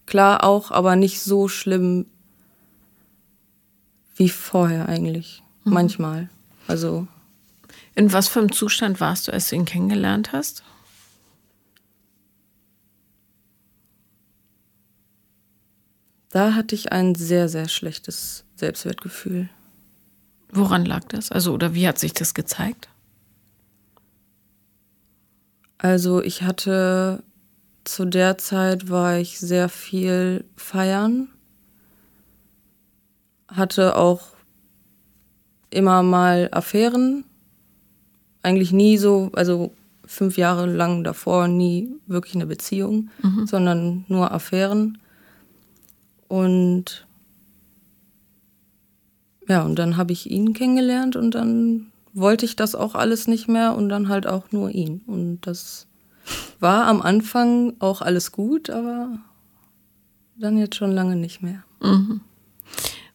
klar 0.05 0.43
auch, 0.43 0.71
aber 0.71 0.95
nicht 0.95 1.21
so 1.21 1.47
schlimm 1.47 2.05
wie 4.15 4.29
vorher 4.29 4.87
eigentlich. 4.87 5.43
Mhm. 5.63 5.73
Manchmal. 5.73 6.29
Also. 6.67 7.07
In 7.95 8.11
was 8.11 8.27
für 8.27 8.39
einem 8.39 8.51
Zustand 8.51 8.99
warst 8.99 9.27
du, 9.27 9.33
als 9.33 9.49
du 9.49 9.55
ihn 9.55 9.65
kennengelernt 9.65 10.31
hast? 10.33 10.63
Da 16.29 16.55
hatte 16.55 16.73
ich 16.73 16.91
ein 16.91 17.13
sehr, 17.13 17.47
sehr 17.47 17.67
schlechtes 17.67 18.43
Selbstwertgefühl. 18.55 19.49
Woran 20.51 20.85
lag 20.85 21.03
das? 21.09 21.31
Also, 21.31 21.53
oder 21.53 21.75
wie 21.75 21.87
hat 21.87 21.99
sich 21.99 22.13
das 22.13 22.33
gezeigt? 22.33 22.89
Also, 25.83 26.21
ich 26.21 26.43
hatte 26.43 27.23
zu 27.83 28.05
der 28.05 28.37
Zeit 28.37 28.89
war 28.89 29.17
ich 29.17 29.37
sehr 29.37 29.67
viel 29.67 30.45
feiern, 30.55 31.27
hatte 33.49 33.97
auch 33.97 34.21
immer 35.69 36.01
mal 36.01 36.47
Affären, 36.53 37.25
eigentlich 38.43 38.71
nie 38.71 38.97
so, 38.97 39.29
also 39.33 39.73
fünf 40.05 40.37
Jahre 40.37 40.67
lang 40.67 41.03
davor 41.03 41.49
nie 41.49 41.89
wirklich 42.07 42.35
eine 42.35 42.45
Beziehung, 42.45 43.09
mhm. 43.21 43.45
sondern 43.45 44.05
nur 44.07 44.31
Affären. 44.31 44.99
Und 46.29 47.05
ja, 49.49 49.63
und 49.63 49.77
dann 49.77 49.97
habe 49.97 50.13
ich 50.13 50.31
ihn 50.31 50.53
kennengelernt 50.53 51.17
und 51.17 51.31
dann 51.31 51.87
wollte 52.13 52.45
ich 52.45 52.55
das 52.55 52.75
auch 52.75 52.95
alles 52.95 53.27
nicht 53.27 53.47
mehr 53.47 53.75
und 53.75 53.89
dann 53.89 54.09
halt 54.09 54.27
auch 54.27 54.51
nur 54.51 54.69
ihn. 54.69 55.01
Und 55.07 55.41
das 55.41 55.87
war 56.59 56.87
am 56.87 57.01
Anfang 57.01 57.73
auch 57.79 58.01
alles 58.01 58.31
gut, 58.31 58.69
aber 58.69 59.19
dann 60.37 60.57
jetzt 60.57 60.75
schon 60.75 60.91
lange 60.91 61.15
nicht 61.15 61.41
mehr. 61.41 61.63
Mhm. 61.81 62.21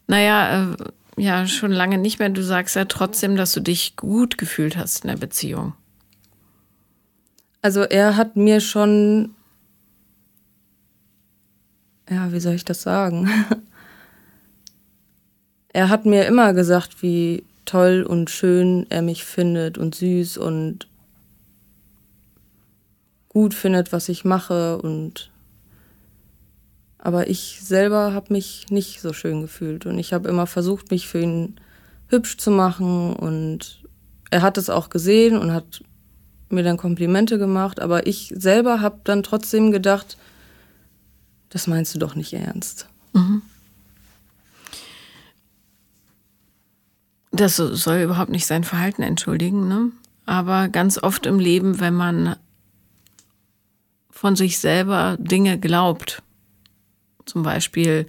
Naja, 0.07 0.73
äh, 0.73 1.21
ja, 1.21 1.47
schon 1.47 1.71
lange 1.71 1.97
nicht 1.97 2.19
mehr. 2.19 2.29
Du 2.29 2.43
sagst 2.43 2.75
ja 2.75 2.85
trotzdem, 2.85 3.35
dass 3.35 3.53
du 3.53 3.59
dich 3.59 3.95
gut 3.95 4.37
gefühlt 4.37 4.77
hast 4.77 5.03
in 5.03 5.09
der 5.09 5.17
Beziehung. 5.17 5.73
Also 7.61 7.81
er 7.81 8.15
hat 8.15 8.37
mir 8.37 8.61
schon 8.61 9.35
ja, 12.09 12.31
wie 12.31 12.39
soll 12.39 12.55
ich 12.55 12.65
das 12.65 12.81
sagen? 12.81 13.29
er 15.73 15.89
hat 15.89 16.05
mir 16.05 16.25
immer 16.25 16.53
gesagt, 16.53 17.03
wie 17.03 17.43
toll 17.69 18.03
und 18.07 18.31
schön 18.31 18.87
er 18.89 19.03
mich 19.03 19.25
findet 19.25 19.77
und 19.77 19.93
süß 19.93 20.37
und 20.37 20.87
gut 23.27 23.53
findet, 23.53 23.93
was 23.93 24.09
ich 24.09 24.25
mache 24.25 24.79
und 24.79 25.29
aber 26.97 27.29
ich 27.29 27.59
selber 27.61 28.13
habe 28.13 28.33
mich 28.33 28.65
nicht 28.71 29.01
so 29.01 29.13
schön 29.13 29.41
gefühlt 29.41 29.85
und 29.85 29.99
ich 29.99 30.13
habe 30.13 30.27
immer 30.27 30.47
versucht, 30.47 30.89
mich 30.89 31.07
für 31.07 31.19
ihn 31.21 31.59
hübsch 32.07 32.37
zu 32.37 32.49
machen 32.49 33.13
und 33.15 33.83
er 34.31 34.41
hat 34.41 34.57
es 34.57 34.71
auch 34.71 34.89
gesehen 34.89 35.37
und 35.37 35.53
hat 35.53 35.83
mir 36.49 36.63
dann 36.63 36.75
Komplimente 36.75 37.37
gemacht, 37.37 37.79
aber 37.79 38.07
ich 38.07 38.33
selber 38.35 38.81
habe 38.81 38.99
dann 39.03 39.21
trotzdem 39.21 39.71
gedacht, 39.71 40.17
das 41.49 41.67
meinst 41.67 41.93
du 41.93 41.99
doch 41.99 42.15
nicht 42.15 42.33
ernst. 42.33 42.87
Mhm. 43.13 43.43
Das 47.39 47.55
soll 47.55 48.01
überhaupt 48.01 48.31
nicht 48.31 48.45
sein 48.45 48.65
Verhalten 48.65 49.01
entschuldigen, 49.01 49.69
ne? 49.69 49.91
Aber 50.25 50.67
ganz 50.67 51.01
oft 51.01 51.25
im 51.25 51.39
Leben, 51.39 51.79
wenn 51.79 51.93
man 51.93 52.35
von 54.09 54.35
sich 54.35 54.59
selber 54.59 55.15
Dinge 55.17 55.57
glaubt, 55.57 56.21
zum 57.25 57.43
Beispiel, 57.43 58.07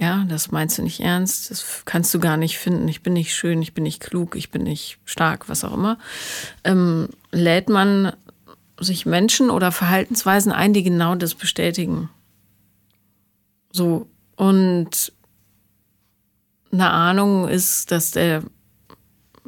ja, 0.00 0.24
das 0.28 0.52
meinst 0.52 0.78
du 0.78 0.82
nicht 0.82 1.00
ernst, 1.00 1.50
das 1.50 1.82
kannst 1.84 2.14
du 2.14 2.20
gar 2.20 2.36
nicht 2.36 2.58
finden, 2.58 2.86
ich 2.86 3.02
bin 3.02 3.14
nicht 3.14 3.34
schön, 3.34 3.60
ich 3.60 3.74
bin 3.74 3.82
nicht 3.82 4.00
klug, 4.00 4.36
ich 4.36 4.52
bin 4.52 4.62
nicht 4.62 4.98
stark, 5.04 5.48
was 5.48 5.64
auch 5.64 5.74
immer, 5.74 5.98
ähm, 6.62 7.08
lädt 7.32 7.68
man 7.68 8.12
sich 8.78 9.04
Menschen 9.04 9.50
oder 9.50 9.72
Verhaltensweisen 9.72 10.52
ein, 10.52 10.72
die 10.72 10.84
genau 10.84 11.16
das 11.16 11.34
bestätigen. 11.34 12.08
So, 13.72 14.06
und 14.36 15.12
eine 16.72 16.90
Ahnung 16.90 17.48
ist, 17.48 17.90
dass 17.90 18.10
der 18.10 18.42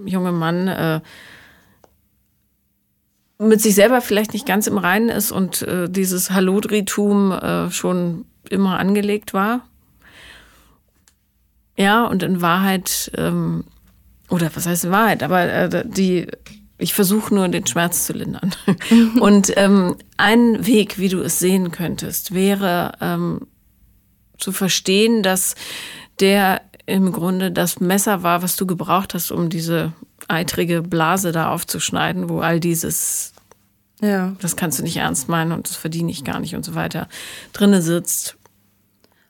junge 0.05 0.33
Mann 0.33 0.69
äh, 0.69 1.01
mit 3.39 3.61
sich 3.61 3.75
selber 3.75 4.01
vielleicht 4.01 4.35
nicht 4.35 4.47
ganz 4.47 4.67
im 4.67 4.79
Reinen 4.79 5.09
ist 5.09 5.33
und 5.33 5.63
äh, 5.63 5.89
dieses 5.89 6.31
Hallodritum 6.31 7.33
äh, 7.33 7.71
schon 7.71 8.27
immer 8.51 8.79
angelegt 8.79 9.33
war. 9.33 9.63
Ja, 11.77 12.05
und 12.05 12.23
in 12.23 12.43
Wahrheit, 12.43 13.11
ähm, 13.17 13.65
oder 14.29 14.51
was 14.55 14.67
heißt 14.67 14.85
in 14.85 14.91
Wahrheit, 14.91 15.23
aber 15.23 15.51
äh, 15.51 15.85
die, 15.89 16.27
ich 16.77 16.93
versuche 16.93 17.35
nur 17.35 17.49
den 17.49 17.67
Schmerz 17.67 18.05
zu 18.05 18.13
lindern. 18.13 18.55
und 19.21 19.53
ähm, 19.57 19.97
ein 20.19 20.67
Weg, 20.67 20.99
wie 20.99 21.09
du 21.09 21.21
es 21.21 21.39
sehen 21.39 21.71
könntest, 21.71 22.35
wäre 22.35 22.93
ähm, 23.01 23.47
zu 24.37 24.53
verstehen, 24.53 25.23
dass 25.23 25.55
der 26.21 26.61
im 26.91 27.13
Grunde 27.13 27.53
das 27.53 27.81
Messer 27.81 28.23
war, 28.23 28.43
was 28.43 28.57
du 28.57 28.67
gebraucht 28.67 29.15
hast, 29.15 29.31
um 29.31 29.49
diese 29.49 29.93
eitrige 30.29 30.83
Blase 30.83 31.33
da 31.33 31.53
aufzuschneiden, 31.53 32.29
wo 32.29 32.41
all 32.41 32.61
dieses, 32.61 33.33
ja. 34.01 34.35
das 34.41 34.57
kannst 34.57 34.79
du 34.79 34.83
nicht 34.83 34.97
ernst 34.97 35.29
meinen 35.29 35.53
und 35.53 35.69
das 35.69 35.77
verdiene 35.77 36.11
ich 36.11 36.25
gar 36.25 36.41
nicht 36.41 36.55
und 36.55 36.65
so 36.65 36.75
weiter, 36.75 37.09
drinne 37.53 37.81
sitzt. 37.81 38.37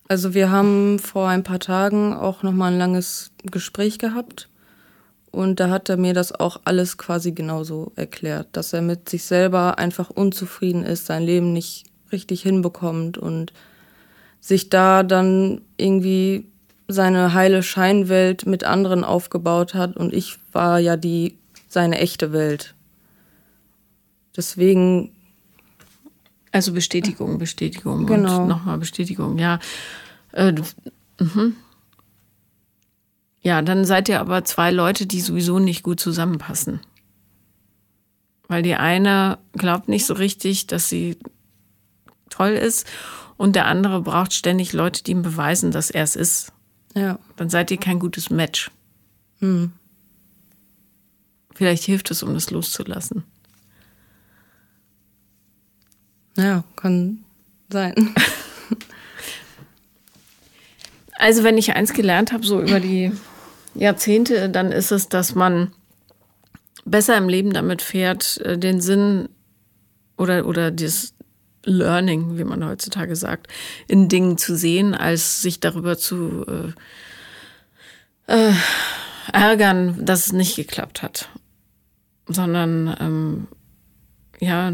Also 0.09 0.35
wir 0.35 0.51
haben 0.51 0.99
vor 0.99 1.29
ein 1.29 1.45
paar 1.45 1.61
Tagen 1.61 2.15
auch 2.15 2.43
nochmal 2.43 2.73
ein 2.73 2.79
langes 2.79 3.31
Gespräch 3.45 3.99
gehabt 3.99 4.49
und 5.31 5.61
da 5.61 5.71
hat 5.71 5.89
er 5.89 5.97
mir 5.97 6.15
das 6.15 6.33
auch 6.33 6.61
alles 6.65 6.99
quasi 6.99 7.33
genauso 7.33 7.93
erklärt, 7.95 8.49
dass 8.53 8.73
er 8.73 8.83
mit 8.83 9.09
sich 9.09 9.25
selber 9.25 9.79
einfach 9.79 10.11
unzufrieden 10.11 10.83
ist, 10.83 11.07
sein 11.07 11.23
Leben 11.23 11.53
nicht 11.53 11.85
richtig 12.11 12.43
hinbekommt 12.43 13.19
und 13.19 13.53
sich 14.41 14.71
da 14.71 15.03
dann 15.03 15.61
irgendwie 15.77 16.51
seine 16.93 17.35
heile 17.35 17.63
Scheinwelt 17.63 18.47
mit 18.47 18.65
anderen 18.65 19.05
aufgebaut 19.05 19.75
hat 19.75 19.97
und 19.97 20.13
ich 20.13 20.39
war 20.53 20.79
ja 20.79 20.97
die 20.97 21.39
seine 21.69 21.99
echte 21.99 22.33
Welt. 22.33 22.75
Deswegen. 24.37 25.13
Also 26.53 26.73
Bestätigung, 26.73 27.39
Bestätigung 27.39 28.07
genau. 28.07 28.43
und 28.43 28.49
nochmal 28.49 28.79
Bestätigung, 28.79 29.39
ja. 29.39 29.61
Äh, 30.33 30.53
mhm. 31.21 31.55
Ja, 33.43 33.63
dann 33.63 33.85
seid 33.85 34.09
ihr 34.09 34.21
aber 34.21 34.45
zwei 34.45 34.71
Leute, 34.71 35.07
die 35.07 35.21
sowieso 35.21 35.61
nicht 35.61 35.83
gut 35.83 36.01
zusammenpassen. 36.01 36.81
Weil 38.49 38.63
die 38.63 38.75
eine 38.75 39.39
glaubt 39.53 39.89
nicht 39.89 40.07
so 40.07 40.15
richtig, 40.15 40.67
dass 40.67 40.89
sie 40.89 41.19
toll 42.31 42.51
ist 42.51 42.87
und 43.37 43.57
der 43.57 43.67
andere 43.67 44.03
braucht 44.03 44.33
ständig 44.33 44.73
Leute, 44.73 45.03
die 45.03 45.13
ihm 45.13 45.23
beweisen, 45.23 45.71
dass 45.71 45.91
er 45.91 46.03
es 46.03 46.17
ist. 46.17 46.53
Ja. 46.95 47.19
Dann 47.37 47.51
seid 47.51 47.71
ihr 47.71 47.79
kein 47.79 47.99
gutes 47.99 48.31
Match. 48.31 48.71
Hm. 49.39 49.73
Vielleicht 51.55 51.85
hilft 51.85 52.11
es, 52.11 52.23
um 52.23 52.35
das 52.35 52.51
loszulassen. 52.51 53.25
Ja, 56.37 56.65
kann 56.77 57.25
sein. 57.71 57.95
Also, 61.21 61.45
wenn 61.45 61.59
ich 61.59 61.75
eins 61.75 61.93
gelernt 61.93 62.33
habe, 62.33 62.47
so 62.47 62.63
über 62.63 62.81
die 62.81 63.13
Jahrzehnte, 63.75 64.49
dann 64.49 64.73
ist 64.73 64.91
es, 64.91 65.11
dass 65.11 65.35
man 65.35 65.71
besser 66.87 67.15
im 67.19 67.29
Leben 67.29 67.53
damit 67.53 67.83
fährt, 67.83 68.39
äh, 68.39 68.57
den 68.57 68.81
Sinn 68.81 69.29
oder, 70.17 70.47
oder 70.47 70.71
das, 70.71 71.13
Learning, 71.65 72.39
wie 72.39 72.45
man 72.45 72.65
heutzutage 72.65 73.17
sagt, 73.17 73.49
in 73.87 74.09
Dingen 74.09 74.39
zu 74.39 74.57
sehen, 74.57 74.95
als 74.95 75.43
sich 75.43 75.61
darüber 75.61 75.99
zu 75.99 76.47
äh, 78.27 78.49
äh, 78.49 78.55
ärgern, 79.33 80.05
dass 80.05 80.27
es 80.27 80.33
nicht 80.33 80.57
geklappt 80.57 81.03
hat. 81.03 81.29
Sondern 82.27 82.97
ähm, 83.01 83.47
ja, 84.41 84.73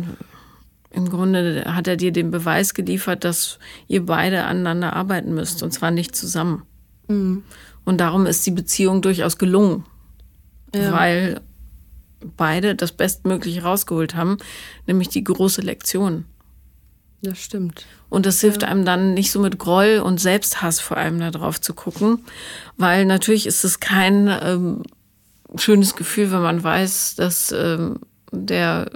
im 0.91 1.11
Grunde 1.11 1.65
hat 1.67 1.89
er 1.89 1.97
dir 1.97 2.13
den 2.13 2.31
Beweis 2.31 2.73
geliefert, 2.73 3.25
dass 3.25 3.59
ihr 3.89 4.07
beide 4.07 4.45
aneinander 4.45 4.95
arbeiten 4.95 5.35
müsst, 5.35 5.63
und 5.63 5.73
zwar 5.73 5.91
nicht 5.91 6.15
zusammen. 6.15 6.63
Mhm. 7.09 7.43
Und 7.85 7.99
darum 7.99 8.27
ist 8.27 8.47
die 8.47 8.53
Beziehung 8.53 9.03
durchaus 9.03 9.39
gelungen, 9.39 9.85
ja. 10.75 10.93
weil 10.93 11.41
beide 12.37 12.75
das 12.75 12.93
Bestmögliche 12.93 13.63
rausgeholt 13.63 14.15
haben, 14.15 14.39
nämlich 14.87 15.09
die 15.09 15.25
große 15.25 15.61
Lektion. 15.61 16.25
Das 17.23 17.39
stimmt. 17.39 17.87
Und 18.09 18.27
das 18.27 18.41
hilft 18.41 18.63
ja. 18.63 18.69
einem 18.69 18.85
dann 18.85 19.15
nicht 19.15 19.31
so 19.31 19.41
mit 19.41 19.59
Groll 19.59 20.01
und 20.05 20.21
Selbsthass 20.21 20.81
vor 20.81 20.97
allem 20.97 21.19
da 21.19 21.31
drauf 21.31 21.61
zu 21.61 21.75
gucken, 21.75 22.25
weil 22.77 23.05
natürlich 23.05 23.47
ist 23.47 23.65
es 23.65 23.81
kein 23.81 24.29
ähm, 24.29 24.83
schönes 25.57 25.97
Gefühl, 25.97 26.31
wenn 26.31 26.43
man 26.43 26.63
weiß, 26.63 27.17
dass 27.17 27.53
ähm, 27.53 28.01
der 28.31 28.91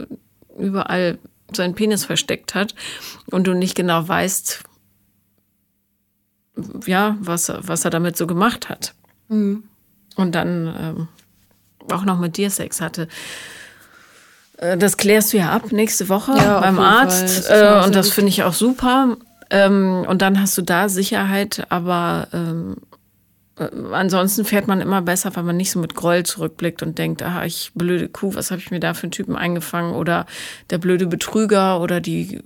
überall 0.58 1.18
seinen 1.52 1.74
Penis 1.74 2.04
versteckt 2.04 2.54
hat 2.54 2.74
und 3.30 3.46
du 3.46 3.54
nicht 3.54 3.74
genau 3.74 4.06
weißt, 4.06 4.62
ja, 6.86 7.16
was, 7.20 7.50
was 7.56 7.84
er 7.84 7.90
damit 7.90 8.16
so 8.16 8.26
gemacht 8.26 8.68
hat. 8.68 8.94
Mhm. 9.28 9.64
Und 10.16 10.34
dann 10.34 10.74
ähm, 10.78 11.08
auch 11.90 12.04
noch 12.04 12.18
mit 12.18 12.36
dir 12.36 12.50
Sex 12.50 12.80
hatte. 12.80 13.08
Äh, 14.60 14.76
das 14.76 14.96
klärst 14.96 15.32
du 15.32 15.38
ja 15.38 15.50
ab 15.50 15.72
nächste 15.72 16.08
Woche 16.08 16.32
ja, 16.36 16.60
beim 16.60 16.78
Arzt. 16.78 17.48
Das 17.48 17.50
äh, 17.50 17.84
und 17.84 17.94
das 17.94 18.10
finde 18.10 18.28
ich 18.28 18.44
auch 18.44 18.52
super. 18.52 19.16
Ähm, 19.50 20.04
und 20.06 20.22
dann 20.22 20.40
hast 20.40 20.56
du 20.56 20.62
da 20.62 20.88
Sicherheit, 20.88 21.66
aber 21.70 22.28
ähm, 22.32 22.76
äh, 23.58 23.68
ansonsten 23.92 24.44
fährt 24.44 24.68
man 24.68 24.80
immer 24.80 25.02
besser, 25.02 25.34
weil 25.34 25.42
man 25.42 25.56
nicht 25.56 25.72
so 25.72 25.80
mit 25.80 25.94
Groll 25.94 26.24
zurückblickt 26.24 26.82
und 26.82 26.98
denkt, 26.98 27.22
ah, 27.22 27.44
ich 27.44 27.72
blöde 27.74 28.08
Kuh, 28.08 28.34
was 28.34 28.50
habe 28.50 28.60
ich 28.60 28.70
mir 28.70 28.80
da 28.80 28.94
für 28.94 29.04
einen 29.04 29.12
Typen 29.12 29.34
eingefangen? 29.34 29.94
Oder 29.94 30.26
der 30.68 30.78
blöde 30.78 31.06
Betrüger 31.06 31.80
oder 31.80 32.00
die 32.00 32.40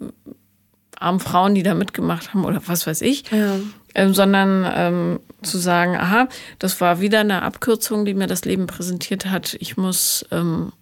armen 0.98 1.20
Frauen, 1.20 1.55
die 1.55 1.62
da 1.62 1.74
mitgemacht 1.74 2.33
haben 2.33 2.44
oder 2.44 2.62
was 2.66 2.87
weiß 2.87 3.03
ich. 3.03 3.31
Ja. 3.31 3.57
Ähm, 3.96 4.14
sondern 4.14 4.66
ähm, 4.74 5.20
zu 5.42 5.59
sagen, 5.59 5.94
aha, 5.94 6.29
das 6.59 6.81
war 6.81 7.00
wieder 7.00 7.20
eine 7.20 7.42
Abkürzung, 7.42 8.05
die 8.05 8.14
mir 8.14 8.27
das 8.27 8.44
Leben 8.44 8.66
präsentiert 8.66 9.27
hat. 9.27 9.57
Ich 9.61 9.77
muss 9.77 10.27
ähm, 10.33 10.72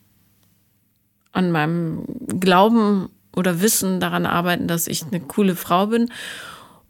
an 1.32 1.50
meinem 1.50 2.04
Glauben 2.40 3.08
oder 3.34 3.60
Wissen 3.60 4.00
daran 4.00 4.26
arbeiten, 4.26 4.68
dass 4.68 4.86
ich 4.86 5.04
eine 5.04 5.20
coole 5.20 5.56
Frau 5.56 5.86
bin. 5.86 6.10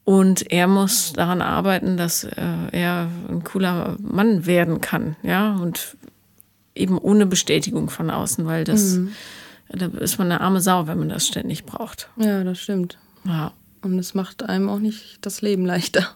Und 0.04 0.50
er 0.50 0.66
muss 0.66 1.12
daran 1.12 1.40
arbeiten, 1.40 1.96
dass 1.96 2.24
äh, 2.24 2.42
er 2.72 3.08
ein 3.28 3.44
cooler 3.44 3.96
Mann 4.00 4.46
werden 4.46 4.80
kann, 4.80 5.14
ja, 5.22 5.54
und 5.54 5.96
eben 6.74 6.98
ohne 6.98 7.26
Bestätigung 7.26 7.88
von 7.88 8.10
außen, 8.10 8.44
weil 8.46 8.64
das, 8.64 8.94
mhm. 8.94 9.12
da 9.68 9.86
ist 9.86 10.18
man 10.18 10.32
eine 10.32 10.40
arme 10.40 10.60
Sau, 10.60 10.88
wenn 10.88 10.98
man 10.98 11.08
das 11.08 11.28
ständig 11.28 11.64
braucht. 11.64 12.08
Ja, 12.16 12.42
das 12.42 12.58
stimmt. 12.58 12.98
Ja. 13.24 13.52
Und 13.82 13.98
es 13.98 14.14
macht 14.14 14.42
einem 14.42 14.68
auch 14.68 14.78
nicht 14.78 15.18
das 15.22 15.42
Leben 15.42 15.66
leichter. 15.66 16.08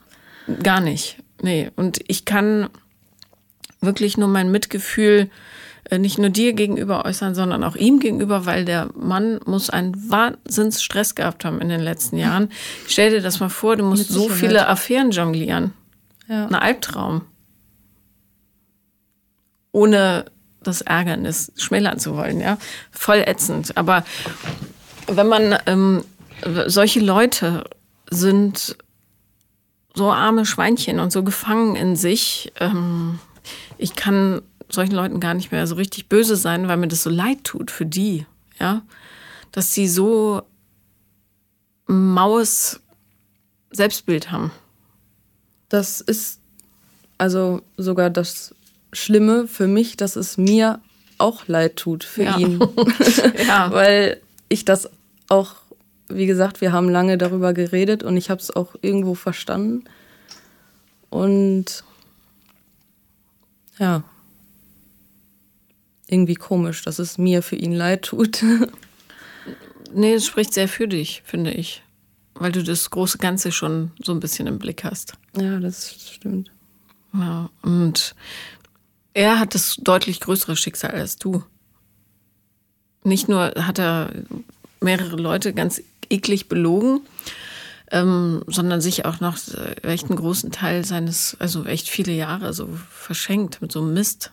Gar 0.62 0.80
nicht. 0.80 1.18
Nee. 1.42 1.70
Und 1.76 1.98
ich 2.06 2.24
kann 2.24 2.68
wirklich 3.80 4.16
nur 4.16 4.28
mein 4.28 4.50
Mitgefühl 4.50 5.30
nicht 5.90 6.18
nur 6.18 6.31
dir 6.31 6.53
gegenüber 6.53 7.05
äußern, 7.05 7.35
sondern 7.35 7.62
auch 7.62 7.77
ihm 7.77 8.01
gegenüber, 8.01 8.44
weil 8.46 8.64
der 8.64 8.88
Mann 8.94 9.38
muss 9.46 9.70
einen 9.70 10.11
Wahnsinnsstress 10.11 11.14
gehabt 11.14 11.44
haben 11.44 11.61
in 11.61 11.68
den 11.68 11.81
letzten 11.81 12.16
Jahren. 12.16 12.51
Stell 12.88 13.11
dir 13.11 13.20
das 13.20 13.40
mal 13.40 13.49
vor, 13.49 13.77
du 13.77 13.85
musst 13.85 14.09
so 14.09 14.29
viele 14.29 14.66
Affären 14.66 15.11
jonglieren. 15.11 15.72
Ja. 16.29 16.46
Ein 16.46 16.55
Albtraum. 16.55 17.22
Ohne 19.70 20.25
das 20.61 20.81
Ärgernis 20.81 21.53
schmälern 21.57 22.01
zu 22.01 22.16
wollen, 22.16 22.40
ja. 22.40 22.59
Voll 22.90 23.22
ätzend. 23.25 23.77
Aber 23.77 24.05
wenn 25.07 25.29
man, 25.29 25.57
ähm, 25.66 26.05
solche 26.66 27.01
Leute 27.01 27.64
sind 28.11 28.77
so 29.94 30.11
arme 30.11 30.44
Schweinchen 30.44 30.99
und 30.99 31.12
so 31.12 31.22
gefangen 31.22 31.77
in 31.77 31.94
sich, 31.94 32.53
ähm, 32.59 33.20
ich 33.79 33.94
kann 33.94 34.42
solchen 34.68 34.94
Leuten 34.94 35.20
gar 35.20 35.35
nicht 35.35 35.52
mehr 35.52 35.66
so 35.66 35.74
richtig 35.76 36.09
böse 36.09 36.37
sein, 36.37 36.68
weil 36.68 36.76
mir 36.76 36.88
das 36.88 37.02
so 37.02 37.11
leid 37.11 37.44
tut 37.44 37.70
für 37.70 37.87
die, 37.87 38.26
ja, 38.59 38.83
dass 39.52 39.72
sie 39.72 39.88
so 39.88 40.42
Maus 41.87 42.81
Selbstbild 43.70 44.31
haben. 44.33 44.50
Das 45.68 46.00
ist 46.00 46.40
also 47.18 47.62
sogar 47.76 48.11
das 48.11 48.55
Schlimme 48.92 49.46
für 49.46 49.66
mich, 49.66 49.96
dass 49.96 50.16
es 50.16 50.37
mir 50.38 50.81
auch 51.18 51.46
leid 51.48 51.76
tut 51.76 52.05
für 52.05 52.24
Ja. 52.24 52.38
ihn. 52.38 52.59
Ja. 53.46 53.70
Weil 53.72 54.20
ich 54.48 54.64
das 54.64 54.88
auch, 55.29 55.55
wie 56.09 56.26
gesagt, 56.26 56.61
wir 56.61 56.72
haben 56.72 56.88
lange 56.88 57.18
darüber 57.18 57.52
geredet 57.52 58.02
und 58.02 58.16
ich 58.16 58.31
habe 58.31 58.40
es 58.40 58.50
auch 58.55 58.74
irgendwo 58.83 59.14
verstanden. 59.14 59.85
Und 61.11 61.85
ja, 63.79 64.02
irgendwie 66.09 66.35
komisch, 66.35 66.83
dass 66.83 66.99
es 66.99 67.19
mir 67.19 67.42
für 67.42 67.57
ihn 67.57 67.73
leid 67.73 68.03
tut. 68.03 68.42
Nee, 69.92 70.14
es 70.14 70.27
spricht 70.27 70.53
sehr 70.53 70.69
für 70.69 70.88
dich, 70.88 71.23
finde 71.25 71.53
ich. 71.53 71.83
Weil 72.35 72.53
du 72.53 72.62
das 72.62 72.90
große 72.90 73.19
Ganze 73.19 73.53
schon 73.53 73.92
so 74.03 74.12
ein 74.12 74.21
bisschen 74.21 74.47
im 74.47 74.59
Blick 74.59 74.85
hast. 74.85 75.14
ja, 75.37 75.59
das 75.59 76.12
stimmt. 76.12 76.51
Ja, 77.14 77.49
und 77.62 78.14
er 79.14 79.38
hat 79.38 79.55
das 79.55 79.77
deutlich 79.77 80.21
größere 80.21 80.57
Schicksal 80.57 80.90
als 80.90 81.16
du. 81.16 81.45
Nicht 83.05 83.29
nur 83.29 83.53
hat 83.57 83.79
er 83.79 84.11
mehrere 84.81 85.16
Leute 85.16 85.55
ganz 85.55 85.81
eklig 86.11 86.49
belogen, 86.49 87.01
ähm, 87.90 88.42
sondern 88.49 88.81
sich 88.81 89.07
auch 89.07 89.21
noch 89.21 89.38
echt 89.83 90.11
einen 90.11 90.19
großen 90.19 90.51
Teil 90.51 90.85
seines, 90.85 91.37
also 91.38 91.64
echt 91.64 91.88
viele 91.88 92.12
Jahre 92.12 92.53
so 92.53 92.69
verschenkt 92.90 93.62
mit 93.62 93.73
so 93.73 93.81
einem 93.81 93.95
Mist. 93.95 94.33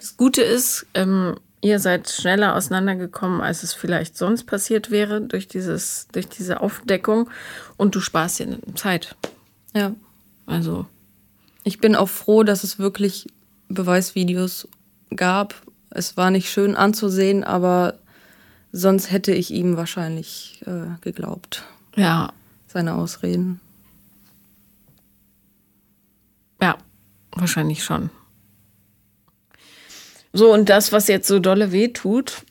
Das 0.00 0.16
Gute 0.16 0.40
ist, 0.40 0.86
ähm, 0.94 1.36
ihr 1.60 1.78
seid 1.78 2.08
schneller 2.08 2.56
auseinandergekommen, 2.56 3.42
als 3.42 3.62
es 3.62 3.74
vielleicht 3.74 4.16
sonst 4.16 4.44
passiert 4.44 4.90
wäre 4.90 5.20
durch, 5.20 5.46
dieses, 5.46 6.08
durch 6.12 6.26
diese 6.26 6.62
Aufdeckung 6.62 7.28
und 7.76 7.94
du 7.94 8.00
sparst 8.00 8.38
dir 8.38 8.58
Zeit. 8.76 9.14
Ja. 9.74 9.94
Also 10.46 10.86
Ich 11.64 11.78
bin 11.78 11.94
auch 11.94 12.08
froh, 12.08 12.44
dass 12.44 12.64
es 12.64 12.78
wirklich 12.78 13.28
Beweisvideos 13.68 14.68
gab. 15.14 15.54
Es 15.90 16.16
war 16.16 16.30
nicht 16.30 16.50
schön 16.50 16.76
anzusehen, 16.76 17.44
aber 17.44 17.98
sonst 18.72 19.10
hätte 19.10 19.32
ich 19.32 19.50
ihm 19.50 19.76
wahrscheinlich 19.76 20.62
äh, 20.66 20.98
geglaubt, 21.02 21.64
ja, 21.94 22.32
seine 22.66 22.94
Ausreden. 22.94 23.60
Ja, 26.62 26.78
wahrscheinlich 27.32 27.84
schon. 27.84 28.10
So, 30.32 30.52
und 30.52 30.68
das, 30.68 30.92
was 30.92 31.08
jetzt 31.08 31.26
so 31.26 31.38
dolle 31.38 31.72
weh 31.72 31.88
tut, 31.88 32.44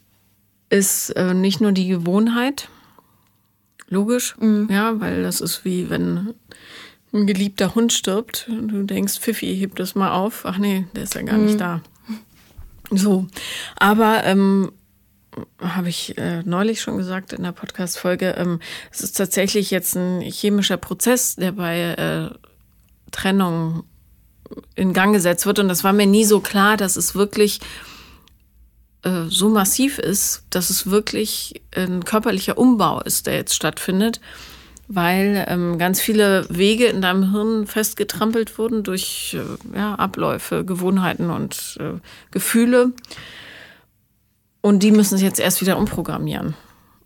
ist 0.69 1.11
äh, 1.11 1.33
nicht 1.33 1.61
nur 1.61 1.71
die 1.71 1.87
Gewohnheit. 1.87 2.69
Logisch, 3.87 4.35
ja, 4.69 4.99
weil 4.99 5.23
das 5.23 5.41
ist 5.41 5.65
wie 5.65 5.89
wenn 5.89 6.35
ein 7.11 7.25
geliebter 7.25 7.73
Hund 7.73 7.91
stirbt. 7.91 8.47
Du 8.47 8.83
denkst, 8.83 9.17
Pfiffi, 9.17 9.57
heb 9.57 9.75
das 9.75 9.95
mal 9.95 10.11
auf. 10.11 10.45
Ach 10.45 10.59
nee, 10.59 10.85
der 10.95 11.03
ist 11.03 11.15
ja 11.15 11.23
gar 11.23 11.39
nicht 11.39 11.59
da. 11.59 11.81
So, 12.91 13.25
aber 13.77 14.23
ähm, 14.25 14.71
habe 15.59 15.89
ich 15.89 16.17
äh, 16.17 16.43
neulich 16.43 16.81
schon 16.81 16.97
gesagt 16.97 17.33
in 17.33 17.43
der 17.43 17.51
Podcast-Folge, 17.51 18.35
ähm, 18.37 18.59
es 18.91 19.01
ist 19.01 19.17
tatsächlich 19.17 19.71
jetzt 19.71 19.95
ein 19.95 20.21
chemischer 20.21 20.77
Prozess, 20.77 21.35
der 21.35 21.51
bei 21.51 21.79
äh, 21.79 22.29
Trennung 23.11 23.83
in 24.75 24.93
Gang 24.93 25.13
gesetzt 25.13 25.45
wird. 25.45 25.59
Und 25.59 25.67
das 25.67 25.83
war 25.83 25.93
mir 25.93 26.07
nie 26.07 26.25
so 26.25 26.39
klar, 26.39 26.77
dass 26.77 26.95
es 26.95 27.15
wirklich 27.15 27.59
äh, 29.03 29.25
so 29.29 29.49
massiv 29.49 29.97
ist, 29.97 30.43
dass 30.49 30.69
es 30.69 30.89
wirklich 30.89 31.61
ein 31.75 32.03
körperlicher 32.03 32.57
Umbau 32.57 33.01
ist, 33.01 33.27
der 33.27 33.35
jetzt 33.35 33.55
stattfindet, 33.55 34.19
weil 34.87 35.45
ähm, 35.47 35.77
ganz 35.77 36.01
viele 36.01 36.45
Wege 36.49 36.85
in 36.85 37.01
deinem 37.01 37.31
Hirn 37.31 37.67
festgetrampelt 37.67 38.57
wurden 38.57 38.83
durch 38.83 39.37
äh, 39.39 39.77
ja, 39.77 39.95
Abläufe, 39.95 40.65
Gewohnheiten 40.65 41.29
und 41.29 41.77
äh, 41.79 41.99
Gefühle. 42.31 42.91
Und 44.61 44.83
die 44.83 44.91
müssen 44.91 45.17
sich 45.17 45.25
jetzt 45.25 45.39
erst 45.39 45.61
wieder 45.61 45.77
umprogrammieren, 45.77 46.55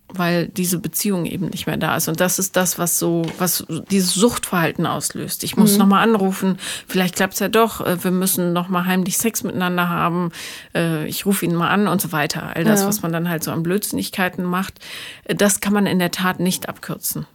weil 0.10 0.48
diese 0.48 0.78
Beziehung 0.80 1.26
eben 1.26 1.48
nicht 1.48 1.66
mehr 1.66 1.78
da 1.78 1.96
ist. 1.96 2.08
Und 2.08 2.20
das 2.20 2.38
ist 2.38 2.56
das, 2.56 2.78
was 2.78 3.00
so, 3.00 3.24
was 3.40 3.66
dieses 3.90 4.14
Suchtverhalten 4.14 4.86
auslöst. 4.86 5.44
Ich 5.44 5.58
muss 5.58 5.74
noch 5.74 5.80
nochmal 5.86 6.04
anrufen, 6.04 6.60
vielleicht 6.88 7.16
klappt's 7.16 7.40
ja 7.40 7.48
doch, 7.50 7.82
äh, 7.82 8.04
wir 8.04 8.12
müssen 8.12 8.54
nochmal 8.54 8.86
heimlich 8.86 9.18
Sex 9.18 9.44
miteinander 9.44 9.90
haben, 9.90 10.32
äh, 10.76 11.08
ich 11.08 11.26
rufe 11.26 11.46
ihn 11.46 11.56
mal 11.56 11.70
an 11.70 11.88
und 11.88 12.00
so 12.02 12.12
weiter. 12.12 12.56
All 12.56 12.64
das, 12.64 12.82
Ja. 12.82 12.88
was 12.88 13.02
man 13.02 13.12
dann 13.12 13.28
halt 13.28 13.44
so 13.44 13.52
an 13.52 13.64
Blödsinnigkeiten 13.64 14.46
macht, 14.46 14.80
äh, 15.24 15.34
das 15.36 15.62
kann 15.62 15.74
man 15.74 15.86
in 15.88 16.00
der 16.00 16.12
Tat 16.12 16.40
nicht 16.40 16.70
abkürzen. 16.70 17.26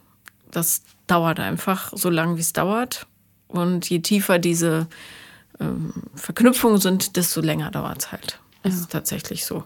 Das 0.51 0.83
dauert 1.07 1.39
einfach 1.39 1.91
so 1.95 2.09
lange, 2.09 2.37
wie 2.37 2.41
es 2.41 2.53
dauert. 2.53 3.07
Und 3.47 3.89
je 3.89 3.99
tiefer 3.99 4.39
diese 4.39 4.87
ähm, 5.59 5.91
Verknüpfungen 6.15 6.79
sind, 6.79 7.17
desto 7.17 7.41
länger 7.41 7.71
dauert's 7.71 8.11
halt. 8.11 8.39
Das 8.63 8.75
ist 8.75 8.91
tatsächlich 8.91 9.45
so. 9.45 9.63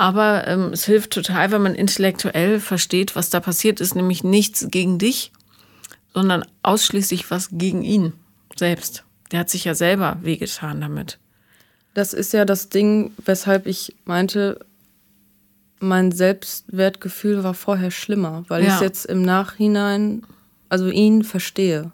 Aber 0.00 0.46
ähm, 0.46 0.72
es 0.72 0.86
hilft 0.86 1.10
total, 1.10 1.50
wenn 1.52 1.60
man 1.60 1.74
intellektuell 1.74 2.58
versteht, 2.58 3.16
was 3.16 3.28
da 3.28 3.38
passiert 3.38 3.80
ist, 3.82 3.94
nämlich 3.94 4.24
nichts 4.24 4.68
gegen 4.70 4.96
dich, 4.98 5.30
sondern 6.14 6.42
ausschließlich 6.62 7.30
was 7.30 7.50
gegen 7.52 7.82
ihn 7.82 8.14
selbst. 8.56 9.04
Der 9.30 9.40
hat 9.40 9.50
sich 9.50 9.66
ja 9.66 9.74
selber 9.74 10.16
wehgetan 10.22 10.80
damit. 10.80 11.18
Das 11.92 12.14
ist 12.14 12.32
ja 12.32 12.46
das 12.46 12.70
Ding, 12.70 13.12
weshalb 13.26 13.66
ich 13.66 13.94
meinte, 14.06 14.60
mein 15.80 16.12
Selbstwertgefühl 16.12 17.44
war 17.44 17.52
vorher 17.52 17.90
schlimmer, 17.90 18.46
weil 18.48 18.62
ich 18.62 18.68
Ja. 18.68 18.76
es 18.76 18.80
jetzt 18.80 19.04
im 19.04 19.20
Nachhinein, 19.20 20.22
also 20.70 20.88
ihn 20.88 21.24
verstehe. 21.24 21.92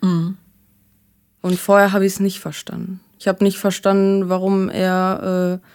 Und 0.00 1.58
vorher 1.60 1.92
habe 1.92 2.06
ich 2.06 2.14
es 2.14 2.20
nicht 2.20 2.40
verstanden. 2.40 3.00
Ich 3.18 3.28
habe 3.28 3.44
nicht 3.44 3.58
verstanden, 3.58 4.30
warum 4.30 4.70
er 4.70 5.60
äh, 5.62 5.66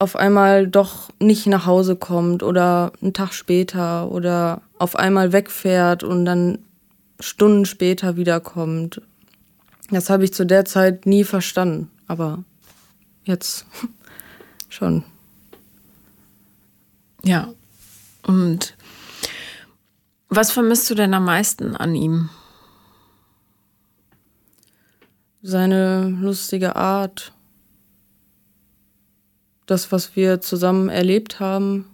auf 0.00 0.16
einmal 0.16 0.66
doch 0.66 1.10
nicht 1.20 1.46
nach 1.46 1.66
Hause 1.66 1.94
kommt 1.94 2.42
oder 2.42 2.92
einen 3.02 3.12
Tag 3.12 3.34
später 3.34 4.10
oder 4.10 4.62
auf 4.78 4.96
einmal 4.96 5.32
wegfährt 5.34 6.02
und 6.02 6.24
dann 6.24 6.58
Stunden 7.20 7.66
später 7.66 8.16
wiederkommt. 8.16 9.02
Das 9.90 10.08
habe 10.08 10.24
ich 10.24 10.32
zu 10.32 10.46
der 10.46 10.64
Zeit 10.64 11.04
nie 11.04 11.22
verstanden, 11.22 11.90
aber 12.06 12.42
jetzt 13.24 13.66
schon. 14.70 15.04
Ja. 17.22 17.52
Und 18.22 18.76
was 20.30 20.50
vermisst 20.50 20.88
du 20.88 20.94
denn 20.94 21.12
am 21.12 21.26
meisten 21.26 21.76
an 21.76 21.94
ihm? 21.94 22.30
Seine 25.42 26.08
lustige 26.08 26.76
Art, 26.76 27.34
das, 29.70 29.92
was 29.92 30.16
wir 30.16 30.40
zusammen 30.40 30.88
erlebt 30.88 31.40
haben, 31.40 31.86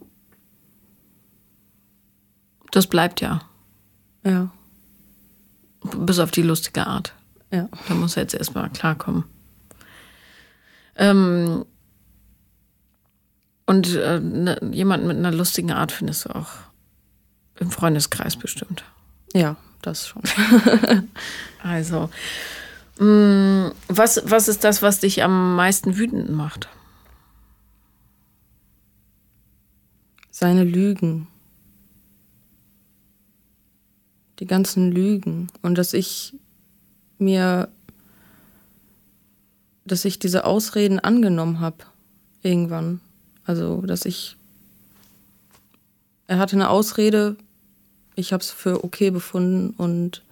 Das 2.72 2.86
bleibt 2.86 3.20
ja. 3.22 3.40
ja, 4.24 4.50
Bis 5.98 6.18
auf 6.18 6.30
die 6.30 6.42
lustige 6.42 6.86
Art. 6.86 7.14
ja. 7.50 7.68
Da 7.88 7.94
muss 7.94 8.16
er 8.16 8.22
jetzt 8.24 8.34
erstmal 8.34 8.68
klarkommen. 8.70 9.24
Ähm, 10.96 11.64
und 13.66 13.94
äh, 13.94 14.20
ne, 14.20 14.58
jemanden 14.72 15.06
mit 15.06 15.16
einer 15.16 15.32
lustigen 15.32 15.70
Art 15.72 15.90
findest 15.92 16.24
du 16.26 16.34
auch 16.34 16.50
im 17.58 17.70
Freundeskreis 17.70 18.36
bestimmt. 18.36 18.84
Ja, 19.32 19.56
das 19.82 20.08
schon. 20.08 20.22
Also, 21.62 22.10
mh, 22.98 23.72
was, 23.88 24.20
was 24.24 24.46
ist 24.48 24.62
das, 24.64 24.82
was 24.82 25.00
dich 25.00 25.22
am 25.22 25.56
meisten 25.56 25.96
wütend 25.96 26.30
macht? 26.30 26.68
Seine 30.38 30.64
Lügen. 30.64 31.28
Die 34.38 34.46
ganzen 34.46 34.92
Lügen. 34.92 35.46
Und 35.62 35.78
dass 35.78 35.94
ich 35.94 36.34
mir, 37.16 37.70
dass 39.86 40.04
ich 40.04 40.18
diese 40.18 40.44
Ausreden 40.44 41.00
angenommen 41.00 41.60
habe. 41.60 41.78
Irgendwann. 42.42 43.00
Also, 43.46 43.80
dass 43.80 44.04
ich. 44.04 44.36
Er 46.26 46.36
hatte 46.36 46.56
eine 46.56 46.68
Ausrede, 46.68 47.36
ich 48.14 48.34
habe 48.34 48.42
es 48.42 48.50
für 48.50 48.84
okay 48.84 49.10
befunden 49.10 49.70
und 49.78 50.22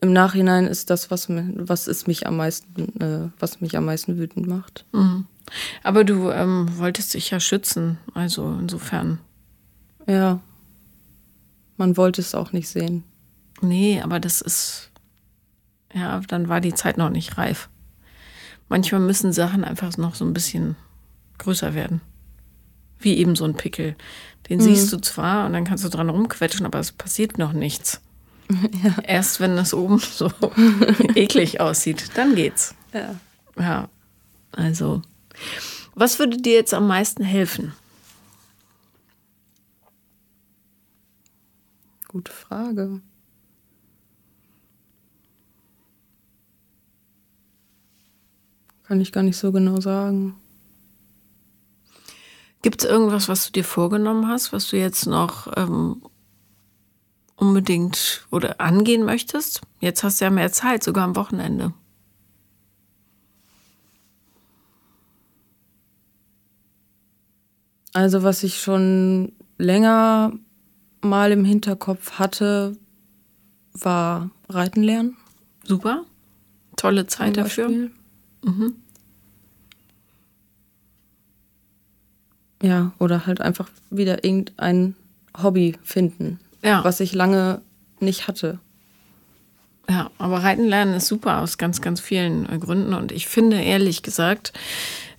im 0.00 0.12
Nachhinein 0.12 0.66
ist 0.66 0.90
das, 0.90 1.12
was, 1.12 1.28
was 1.28 1.86
ist 1.86 2.08
mich 2.08 2.26
am 2.26 2.36
meisten, 2.36 3.00
äh, 3.00 3.28
was 3.38 3.60
mich 3.60 3.76
am 3.76 3.84
meisten 3.84 4.18
wütend 4.18 4.48
macht. 4.48 4.86
Aber 5.82 6.04
du 6.04 6.30
ähm, 6.30 6.68
wolltest 6.78 7.14
dich 7.14 7.30
ja 7.30 7.40
schützen, 7.40 7.98
also 8.14 8.56
insofern. 8.60 9.18
Ja. 10.06 10.40
Man 11.76 11.96
wollte 11.96 12.20
es 12.20 12.34
auch 12.34 12.52
nicht 12.52 12.68
sehen. 12.68 13.04
Nee, 13.60 14.00
aber 14.02 14.20
das 14.20 14.40
ist. 14.40 14.90
Ja, 15.94 16.20
dann 16.28 16.48
war 16.48 16.60
die 16.60 16.74
Zeit 16.74 16.98
noch 16.98 17.10
nicht 17.10 17.38
reif. 17.38 17.68
Manchmal 18.68 19.00
müssen 19.00 19.32
Sachen 19.32 19.64
einfach 19.64 19.96
noch 19.96 20.14
so 20.14 20.24
ein 20.24 20.34
bisschen 20.34 20.76
größer 21.38 21.74
werden. 21.74 22.00
Wie 22.98 23.16
eben 23.16 23.36
so 23.36 23.44
ein 23.44 23.54
Pickel. 23.54 23.96
Den 24.48 24.58
mhm. 24.58 24.64
siehst 24.64 24.92
du 24.92 24.98
zwar 24.98 25.46
und 25.46 25.52
dann 25.52 25.64
kannst 25.64 25.84
du 25.84 25.88
dran 25.88 26.10
rumquetschen, 26.10 26.66
aber 26.66 26.78
es 26.78 26.92
passiert 26.92 27.38
noch 27.38 27.52
nichts. 27.52 28.00
Ja. 28.82 28.94
Erst 29.02 29.40
wenn 29.40 29.58
es 29.58 29.74
oben 29.74 29.98
so 29.98 30.30
eklig 31.14 31.60
aussieht, 31.60 32.12
dann 32.14 32.34
geht's. 32.34 32.74
Ja. 32.94 33.14
Ja. 33.58 33.88
Also, 34.52 35.02
was 35.94 36.18
würde 36.18 36.36
dir 36.36 36.54
jetzt 36.54 36.74
am 36.74 36.86
meisten 36.86 37.24
helfen? 37.24 37.72
Gute 42.08 42.32
Frage. 42.32 43.00
Kann 48.84 49.00
ich 49.02 49.12
gar 49.12 49.22
nicht 49.22 49.36
so 49.36 49.52
genau 49.52 49.80
sagen. 49.80 50.34
Gibt 52.62 52.82
es 52.82 52.88
irgendwas, 52.88 53.28
was 53.28 53.46
du 53.46 53.52
dir 53.52 53.64
vorgenommen 53.64 54.26
hast, 54.26 54.52
was 54.52 54.68
du 54.68 54.78
jetzt 54.78 55.06
noch 55.06 55.52
ähm, 55.56 56.02
unbedingt 57.36 58.26
oder 58.30 58.60
angehen 58.60 59.04
möchtest? 59.04 59.60
Jetzt 59.80 60.02
hast 60.02 60.20
du 60.20 60.24
ja 60.24 60.30
mehr 60.30 60.50
Zeit, 60.52 60.82
sogar 60.82 61.04
am 61.04 61.16
Wochenende. 61.16 61.72
Also 67.92 68.22
was 68.22 68.42
ich 68.42 68.60
schon 68.60 69.32
länger 69.56 70.32
mal 71.00 71.32
im 71.32 71.44
Hinterkopf 71.44 72.12
hatte, 72.12 72.76
war 73.72 74.30
Reiten 74.48 74.82
lernen. 74.82 75.16
Super. 75.64 76.04
Tolle 76.76 77.06
Zeit 77.06 77.36
dafür. 77.36 77.68
Mhm. 77.68 78.74
Ja, 82.62 82.92
oder 82.98 83.26
halt 83.26 83.40
einfach 83.40 83.68
wieder 83.90 84.24
irgendein 84.24 84.96
Hobby 85.40 85.76
finden, 85.82 86.40
ja. 86.62 86.82
was 86.82 87.00
ich 87.00 87.14
lange 87.14 87.60
nicht 88.00 88.26
hatte. 88.26 88.58
Ja, 89.88 90.10
aber 90.18 90.42
Reiten 90.42 90.66
lernen 90.66 90.94
ist 90.94 91.06
super 91.06 91.38
aus 91.38 91.56
ganz, 91.56 91.80
ganz 91.80 92.00
vielen 92.00 92.46
Gründen. 92.60 92.92
Und 92.92 93.10
ich 93.10 93.26
finde 93.26 93.60
ehrlich 93.60 94.02
gesagt, 94.02 94.52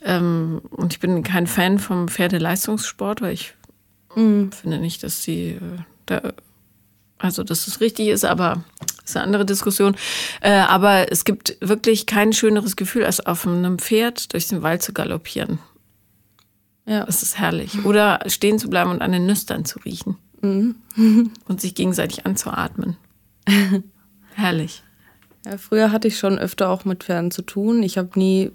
ähm, 0.03 0.62
und 0.71 0.93
ich 0.93 0.99
bin 0.99 1.23
kein 1.23 1.47
Fan 1.47 1.79
vom 1.79 2.07
Pferdeleistungssport, 2.07 3.21
weil 3.21 3.33
ich 3.33 3.53
mhm. 4.15 4.51
finde 4.51 4.79
nicht, 4.79 5.03
dass 5.03 5.21
die 5.21 5.51
äh, 5.51 5.59
da, 6.05 6.33
also 7.17 7.43
dass 7.43 7.67
es 7.67 7.81
richtig 7.81 8.07
ist, 8.07 8.25
aber 8.25 8.63
ist 9.03 9.17
eine 9.17 9.25
andere 9.25 9.45
Diskussion. 9.45 9.95
Äh, 10.41 10.51
aber 10.51 11.12
es 11.12 11.25
gibt 11.25 11.57
wirklich 11.62 12.05
kein 12.05 12.33
schöneres 12.33 12.75
Gefühl, 12.75 13.05
als 13.05 13.25
auf 13.25 13.45
einem 13.45 13.79
Pferd 13.79 14.33
durch 14.33 14.47
den 14.47 14.62
Wald 14.62 14.81
zu 14.81 14.93
galoppieren. 14.93 15.59
Ja. 16.85 17.05
Es 17.07 17.21
ist 17.21 17.38
herrlich. 17.38 17.85
Oder 17.85 18.19
stehen 18.27 18.57
zu 18.57 18.69
bleiben 18.69 18.89
und 18.89 19.01
an 19.01 19.12
den 19.12 19.25
Nüstern 19.25 19.65
zu 19.65 19.79
riechen. 19.79 20.17
Mhm. 20.41 20.75
und 21.47 21.62
sich 21.62 21.75
gegenseitig 21.75 22.25
anzuatmen. 22.25 22.97
herrlich. 24.33 24.83
Ja, 25.45 25.57
früher 25.57 25.91
hatte 25.91 26.07
ich 26.07 26.17
schon 26.17 26.38
öfter 26.38 26.69
auch 26.69 26.85
mit 26.85 27.03
Pferden 27.03 27.31
zu 27.31 27.41
tun. 27.41 27.83
Ich 27.83 27.97
habe 27.97 28.09
nie, 28.15 28.51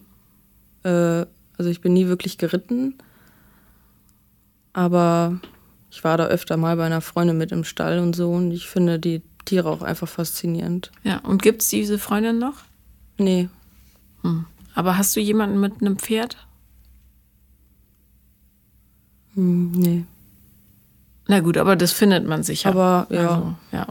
äh, 0.84 1.26
also 1.58 1.70
ich 1.70 1.80
bin 1.80 1.92
nie 1.92 2.06
wirklich 2.06 2.38
geritten. 2.38 2.94
Aber 4.72 5.38
ich 5.90 6.02
war 6.02 6.16
da 6.16 6.26
öfter 6.26 6.56
mal 6.56 6.76
bei 6.76 6.84
einer 6.84 7.00
Freundin 7.00 7.38
mit 7.38 7.52
im 7.52 7.64
Stall 7.64 7.98
und 7.98 8.16
so. 8.16 8.30
Und 8.30 8.50
ich 8.50 8.68
finde 8.68 8.98
die 8.98 9.22
Tiere 9.44 9.68
auch 9.70 9.82
einfach 9.82 10.08
faszinierend. 10.08 10.90
Ja, 11.02 11.18
und 11.18 11.42
gibt 11.42 11.62
es 11.62 11.68
diese 11.68 11.98
Freundin 11.98 12.38
noch? 12.38 12.56
Nee. 13.18 13.48
Hm. 14.22 14.46
Aber 14.74 14.98
hast 14.98 15.14
du 15.14 15.20
jemanden 15.20 15.60
mit 15.60 15.80
einem 15.80 15.98
Pferd? 15.98 16.36
Hm, 19.34 19.72
nee. 19.72 20.04
Na 21.28 21.40
gut, 21.40 21.56
aber 21.56 21.76
das 21.76 21.92
findet 21.92 22.26
man 22.26 22.42
sicher. 22.42 22.70
Aber 22.70 23.06
ja. 23.10 23.28
Also, 23.28 23.54
ja. 23.72 23.86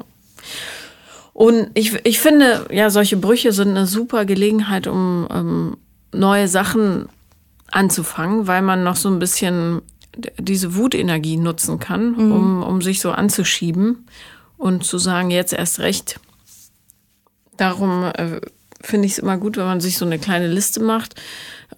Und 1.33 1.71
ich, 1.73 1.93
ich 2.05 2.19
finde, 2.19 2.67
ja, 2.71 2.89
solche 2.89 3.17
Brüche 3.17 3.53
sind 3.53 3.69
eine 3.69 3.87
super 3.87 4.25
Gelegenheit, 4.25 4.85
um 4.87 5.27
ähm, 5.31 5.77
neue 6.13 6.47
Sachen 6.47 7.09
anzufangen, 7.71 8.47
weil 8.47 8.61
man 8.61 8.83
noch 8.83 8.95
so 8.95 9.09
ein 9.09 9.19
bisschen 9.19 9.81
diese 10.37 10.75
Wutenergie 10.75 11.37
nutzen 11.37 11.79
kann, 11.79 12.11
mhm. 12.11 12.31
um, 12.31 12.63
um 12.63 12.81
sich 12.81 13.01
so 13.01 13.11
anzuschieben 13.11 14.07
und 14.57 14.83
zu 14.83 14.97
sagen, 14.97 15.31
jetzt 15.31 15.53
erst 15.53 15.79
recht. 15.79 16.19
Darum 17.57 18.03
äh, 18.03 18.39
finde 18.81 19.05
ich 19.07 19.13
es 19.13 19.19
immer 19.19 19.37
gut, 19.37 19.57
wenn 19.57 19.65
man 19.65 19.81
sich 19.81 19.97
so 19.97 20.05
eine 20.05 20.19
kleine 20.19 20.47
Liste 20.47 20.81
macht 20.81 21.15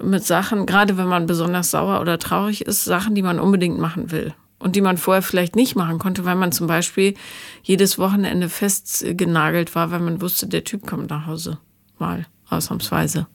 mit 0.01 0.25
Sachen, 0.25 0.65
gerade 0.65 0.97
wenn 0.97 1.07
man 1.07 1.27
besonders 1.27 1.71
sauer 1.71 2.01
oder 2.01 2.19
traurig 2.19 2.65
ist, 2.65 2.83
Sachen, 2.83 3.15
die 3.15 3.21
man 3.21 3.39
unbedingt 3.39 3.79
machen 3.79 4.11
will. 4.11 4.33
Und 4.57 4.75
die 4.75 4.81
man 4.81 4.97
vorher 4.97 5.21
vielleicht 5.21 5.55
nicht 5.55 5.75
machen 5.75 5.99
konnte, 5.99 6.25
weil 6.25 6.35
man 6.35 6.51
zum 6.51 6.65
Beispiel 6.65 7.13
jedes 7.61 7.99
Wochenende 7.99 8.49
festgenagelt 8.49 9.75
war, 9.75 9.91
weil 9.91 9.99
man 9.99 10.21
wusste, 10.21 10.47
der 10.47 10.63
Typ 10.63 10.87
kommt 10.87 11.09
nach 11.09 11.27
Hause. 11.27 11.59
Mal, 11.99 12.25
ausnahmsweise. 12.49 13.27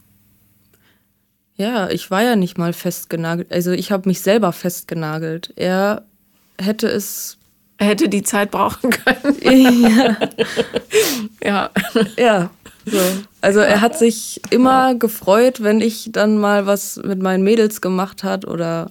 Ja, 1.61 1.91
ich 1.91 2.11
war 2.11 2.23
ja 2.23 2.37
nicht 2.37 2.57
mal 2.57 2.73
festgenagelt. 2.73 3.53
Also 3.53 3.71
ich 3.73 3.93
habe 3.93 4.09
mich 4.09 4.23
selber 4.23 4.51
festgenagelt. 4.51 5.53
Er 5.57 6.07
hätte 6.59 6.89
es. 6.89 7.37
Er 7.77 7.89
hätte 7.89 8.09
die 8.09 8.23
Zeit 8.23 8.51
brauchen 8.51 8.89
können. 9.05 9.37
ja. 9.43 10.17
ja. 11.45 11.71
Ja. 12.17 12.51
So. 12.87 12.99
Also 13.43 13.61
er 13.61 13.83
hat 13.83 13.99
sich 13.99 14.41
immer 14.49 14.95
gefreut, 14.95 15.63
wenn 15.63 15.83
ich 15.83 16.09
dann 16.13 16.39
mal 16.39 16.65
was 16.65 16.97
mit 16.97 17.21
meinen 17.21 17.45
Mädels 17.45 17.83
gemacht 17.83 18.25
hat 18.25 18.47
oder 18.47 18.89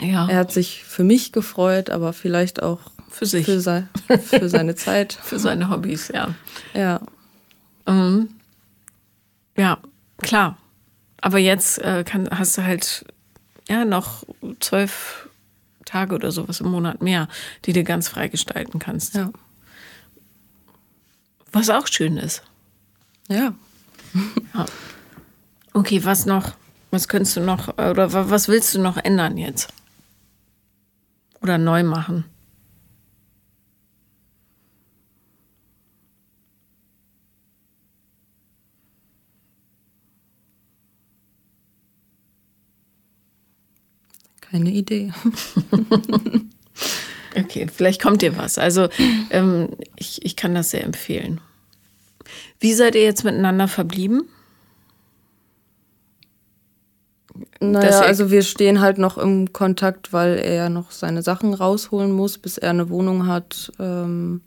ja. 0.00 0.28
er 0.28 0.36
hat 0.36 0.52
sich 0.52 0.84
für 0.84 1.02
mich 1.02 1.32
gefreut, 1.32 1.90
aber 1.90 2.12
vielleicht 2.12 2.62
auch 2.62 2.78
für 3.10 3.26
sich, 3.26 3.44
für, 3.44 3.60
sei, 3.60 3.88
für 4.20 4.48
seine 4.48 4.76
Zeit, 4.76 5.14
für 5.20 5.40
seine 5.40 5.68
Hobbys, 5.68 6.12
ja. 6.14 6.28
Ja. 6.74 7.00
Mhm. 7.86 8.28
Ja, 9.56 9.78
klar. 10.18 10.56
Aber 11.22 11.38
jetzt 11.38 11.78
äh, 11.78 12.04
kann, 12.04 12.28
hast 12.30 12.58
du 12.58 12.64
halt 12.64 13.06
ja 13.68 13.86
noch 13.86 14.24
zwölf 14.60 15.28
Tage 15.86 16.14
oder 16.14 16.32
sowas 16.32 16.60
im 16.60 16.70
Monat 16.70 17.00
mehr, 17.00 17.28
die 17.64 17.72
du 17.72 17.84
ganz 17.84 18.08
frei 18.08 18.28
gestalten 18.28 18.78
kannst. 18.78 19.14
Ja. 19.14 19.30
Was 21.52 21.70
auch 21.70 21.86
schön 21.86 22.16
ist. 22.16 22.42
Ja. 23.28 23.54
ja. 24.54 24.66
Okay, 25.72 26.04
was 26.04 26.26
noch? 26.26 26.52
Was 26.90 27.08
könntest 27.08 27.36
du 27.36 27.40
noch 27.40 27.68
oder 27.78 28.12
was 28.12 28.48
willst 28.48 28.74
du 28.74 28.80
noch 28.80 28.98
ändern 28.98 29.38
jetzt? 29.38 29.72
Oder 31.40 31.56
neu 31.56 31.82
machen? 31.84 32.24
Keine 44.52 44.70
Idee. 44.70 45.10
okay, 47.36 47.66
vielleicht 47.74 48.02
kommt 48.02 48.20
dir 48.20 48.36
was. 48.36 48.58
Also 48.58 48.90
ähm, 49.30 49.70
ich, 49.96 50.22
ich 50.26 50.36
kann 50.36 50.54
das 50.54 50.70
sehr 50.70 50.84
empfehlen. 50.84 51.40
Wie 52.60 52.74
seid 52.74 52.94
ihr 52.94 53.02
jetzt 53.02 53.24
miteinander 53.24 53.66
verblieben? 53.66 54.28
Naja, 57.60 58.00
also 58.00 58.30
wir 58.30 58.42
stehen 58.42 58.82
halt 58.82 58.98
noch 58.98 59.16
im 59.16 59.54
Kontakt, 59.54 60.12
weil 60.12 60.36
er 60.36 60.68
noch 60.68 60.90
seine 60.90 61.22
Sachen 61.22 61.54
rausholen 61.54 62.12
muss, 62.12 62.36
bis 62.36 62.58
er 62.58 62.70
eine 62.70 62.90
Wohnung 62.90 63.26
hat. 63.26 63.72
Ähm, 63.78 64.42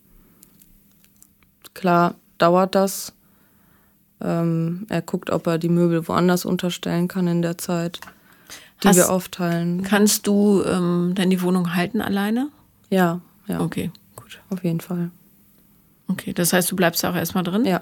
klar 1.74 2.14
dauert 2.38 2.76
das. 2.76 3.12
Ähm, 4.22 4.86
er 4.88 5.02
guckt, 5.02 5.32
ob 5.32 5.48
er 5.48 5.58
die 5.58 5.70
Möbel 5.70 6.08
woanders 6.08 6.46
unterstellen 6.46 7.08
kann 7.08 7.28
in 7.28 7.42
der 7.42 7.58
Zeit 7.58 8.02
die 8.84 8.88
Hast, 8.90 8.98
wir 8.98 9.10
aufteilen. 9.10 9.84
Kannst 9.84 10.28
du 10.28 10.64
ähm, 10.64 11.14
dann 11.16 11.30
die 11.30 11.42
Wohnung 11.42 11.76
halten 11.76 12.02
alleine? 12.02 12.50
Ja, 12.90 13.22
ja. 13.48 13.62
Okay, 13.62 13.92
gut. 14.16 14.40
Auf 14.50 14.64
jeden 14.64 14.82
Fall. 14.82 15.12
Okay, 16.08 16.34
das 16.34 16.54
heißt, 16.54 16.72
du 16.72 16.76
bleibst 16.76 17.04
auch 17.06 17.16
erstmal 17.16 17.44
drin? 17.44 17.66
Ja. 17.66 17.82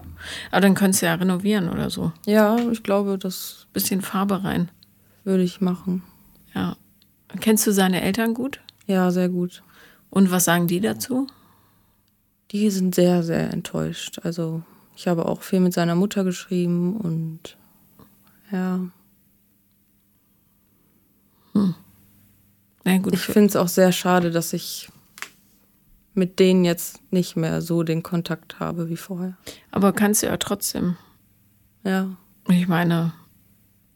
Aber 0.51 0.61
dann 0.61 0.75
könntest 0.75 1.01
du 1.01 1.07
ja 1.07 1.15
renovieren 1.15 1.69
oder 1.69 1.89
so. 1.89 2.13
Ja, 2.25 2.57
ich 2.71 2.83
glaube, 2.83 3.17
das. 3.17 3.67
Bisschen 3.73 4.01
Farbe 4.01 4.43
rein. 4.43 4.69
Würde 5.23 5.43
ich 5.43 5.59
machen. 5.59 6.03
Ja. 6.53 6.77
Kennst 7.39 7.65
du 7.65 7.71
seine 7.71 8.01
Eltern 8.01 8.33
gut? 8.33 8.61
Ja, 8.85 9.09
sehr 9.11 9.29
gut. 9.29 9.63
Und 10.09 10.29
was 10.29 10.45
sagen 10.45 10.67
die 10.67 10.79
dazu? 10.79 11.27
Die 12.51 12.69
sind 12.69 12.93
sehr, 12.93 13.23
sehr 13.23 13.51
enttäuscht. 13.51 14.19
Also, 14.23 14.61
ich 14.95 15.07
habe 15.07 15.25
auch 15.25 15.41
viel 15.41 15.59
mit 15.59 15.73
seiner 15.73 15.95
Mutter 15.95 16.23
geschrieben 16.23 16.95
und 16.97 17.57
ja. 18.51 18.79
Hm. 21.53 21.75
Na 22.83 22.97
gut. 22.97 23.13
Ich 23.13 23.21
finde 23.21 23.47
es 23.49 23.55
auch 23.55 23.67
sehr 23.67 23.91
schade, 23.91 24.31
dass 24.31 24.53
ich 24.53 24.89
mit 26.13 26.37
denen 26.39 26.63
jetzt 26.65 26.99
nicht 27.11 27.35
mehr 27.35 27.61
so 27.61 27.83
den 27.83 28.03
Kontakt 28.03 28.59
habe 28.59 28.89
wie 28.89 28.97
vorher. 28.97 29.35
Aber 29.71 29.93
kannst 29.93 30.21
du 30.21 30.27
ja 30.27 30.37
trotzdem. 30.37 30.95
Ja. 31.83 32.07
Ich 32.49 32.67
meine, 32.67 33.13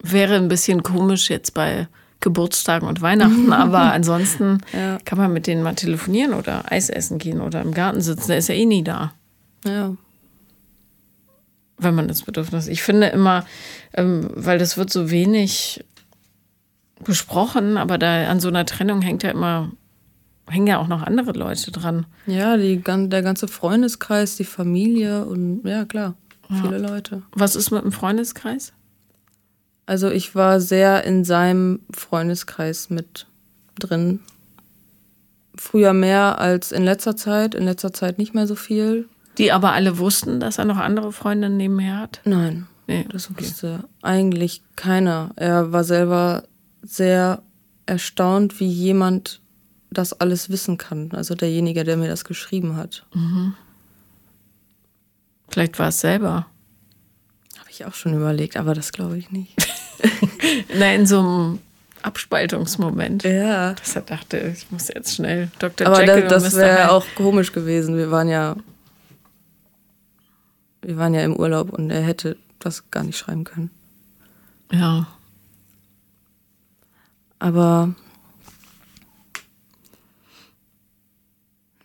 wäre 0.02 0.36
ein 0.36 0.48
bisschen 0.48 0.82
komisch 0.84 1.30
jetzt 1.30 1.54
bei 1.54 1.88
Geburtstagen 2.22 2.88
und 2.88 3.02
Weihnachten, 3.02 3.54
aber 3.54 3.80
ansonsten 3.94 4.60
Ja. 4.74 4.98
kann 5.06 5.18
man 5.20 5.32
mit 5.34 5.46
denen 5.48 5.62
mal 5.62 5.76
telefonieren 5.76 6.34
oder 6.34 6.72
Eis 6.72 6.90
essen 6.90 7.20
gehen 7.20 7.40
oder 7.42 7.62
im 7.62 7.74
Garten 7.74 8.02
sitzen. 8.02 8.30
Der 8.30 8.38
ist 8.40 8.50
ja 8.50 8.56
eh 8.56 8.66
nie 8.66 8.84
da, 8.84 9.14
Ja. 9.66 9.96
wenn 11.78 11.94
man 11.94 12.08
das 12.08 12.24
Bedürfnis. 12.24 12.68
Ich 12.68 12.82
finde 12.82 13.08
immer, 13.08 13.46
ähm, 13.94 14.30
weil 14.34 14.58
das 14.58 14.78
wird 14.78 14.90
so 14.92 15.12
wenig 15.12 15.84
besprochen, 17.04 17.78
aber 17.78 17.98
da 17.98 18.28
an 18.28 18.40
so 18.40 18.48
einer 18.48 18.66
Trennung 18.66 19.02
hängt 19.02 19.24
ja 19.24 19.32
immer, 19.32 19.72
hängen 20.48 20.68
ja 20.68 20.80
auch 20.80 20.88
noch 20.88 21.04
andere 21.04 21.32
Leute 21.34 21.72
dran. 21.72 22.06
Ja, 22.26 22.58
die, 22.58 22.82
der 22.82 23.22
ganze 23.22 23.48
Freundeskreis, 23.48 24.36
die 24.36 24.44
Familie 24.46 25.26
und 25.26 25.62
ja, 25.66 25.86
klar, 25.86 26.16
viele 26.50 26.78
Leute. 26.78 27.24
Was 27.34 27.56
ist 27.56 27.72
mit 27.72 27.84
dem 27.84 27.92
Freundeskreis? 27.92 28.74
Also 29.86 30.10
ich 30.10 30.36
war 30.36 30.60
sehr 30.60 31.04
in 31.06 31.24
seinem 31.24 31.80
Freundeskreis 31.92 32.90
mit 32.90 33.26
drin. 33.80 34.20
Früher 35.56 35.94
mehr 35.94 36.40
als 36.40 36.72
in 36.72 36.84
letzter 36.84 37.16
Zeit, 37.16 37.56
in 37.56 37.64
letzter 37.64 37.94
Zeit 37.94 38.18
nicht 38.18 38.36
mehr 38.36 38.48
so 38.48 38.56
viel. 38.56 39.08
Die 39.38 39.52
aber 39.52 39.72
alle 39.72 39.98
wussten, 39.98 40.40
dass 40.40 40.58
er 40.58 40.66
noch 40.66 40.78
andere 40.78 41.12
Freundinnen 41.12 41.58
nebenher 41.58 42.00
hat? 42.00 42.22
Nein, 42.26 42.68
Nee, 42.88 43.06
das 43.12 43.30
okay. 43.30 43.44
wusste 43.44 43.84
eigentlich 44.02 44.62
keiner. 44.78 45.32
Er 45.36 45.74
war 45.74 45.84
selber 45.84 46.44
sehr 46.82 47.42
erstaunt, 47.86 48.60
wie 48.60 48.68
jemand 48.68 49.42
das 49.90 50.14
alles 50.14 50.50
wissen 50.50 50.78
kann. 50.78 51.12
Also 51.14 51.36
derjenige, 51.36 51.84
der 51.84 51.98
mir 51.98 52.10
das 52.10 52.26
geschrieben 52.26 52.76
hat. 52.76 53.06
Vielleicht 55.50 55.80
war 55.80 55.90
es 55.90 56.02
selber. 56.02 56.48
Habe 57.58 57.70
ich 57.70 57.86
auch 57.86 57.94
schon 57.94 58.14
überlegt, 58.14 58.58
aber 58.58 58.74
das 58.74 58.92
glaube 58.92 59.18
ich 59.18 59.32
nicht. 59.32 59.56
Na, 60.78 60.94
in 60.94 61.06
so 61.06 61.20
einem 61.20 61.60
Abspaltungsmoment. 62.02 63.24
Ja. 63.24 63.74
Dass 63.74 63.96
er 63.96 64.02
dachte, 64.04 64.54
ich 64.56 64.70
muss 64.72 64.88
jetzt 64.90 65.16
schnell 65.16 65.50
Dr. 65.60 65.88
Aber 65.88 66.02
Jekyll 66.02 66.28
das, 66.28 66.44
das 66.44 66.56
wäre 66.56 66.92
auch 66.92 67.06
komisch 67.16 67.52
gewesen. 67.52 67.98
Wir 67.98 68.12
waren 68.12 68.30
ja, 68.30 68.56
wir 70.82 70.98
waren 70.98 71.14
ja 71.14 71.22
im 71.22 71.36
Urlaub 71.36 71.72
und 71.72 71.90
er 71.90 72.02
hätte 72.02 72.38
das 72.60 72.90
gar 72.92 73.04
nicht 73.04 73.18
schreiben 73.18 73.44
können. 73.44 73.72
Ja. 74.72 75.08
Aber 77.40 77.94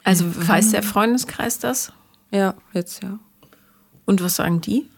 Also 0.04 0.24
weiß 0.48 0.70
der 0.72 0.82
Freundeskreis 0.82 1.58
das? 1.58 1.92
ja, 2.30 2.54
jetzt 2.72 3.02
ja. 3.02 3.18
Und 4.04 4.22
was 4.22 4.36
sagen 4.36 4.60
die? 4.60 4.88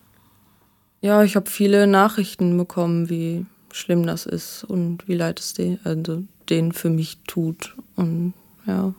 Ja, 1.01 1.23
ich 1.25 1.37
habe 1.37 1.51
viele 1.51 1.87
Nachrichten 1.87 2.57
bekommen, 2.57 3.11
wie 3.11 3.45
schlimm 3.73 4.07
das 4.07 4.25
ist 4.25 4.65
und 4.65 5.07
wie 5.09 5.15
leid 5.15 5.41
es 5.41 5.53
den, 5.53 5.79
also 5.85 6.23
denen 6.49 6.73
für 6.73 6.89
mich 6.91 7.19
tut. 7.27 7.77
Und 7.97 8.33
ja, 8.67 8.95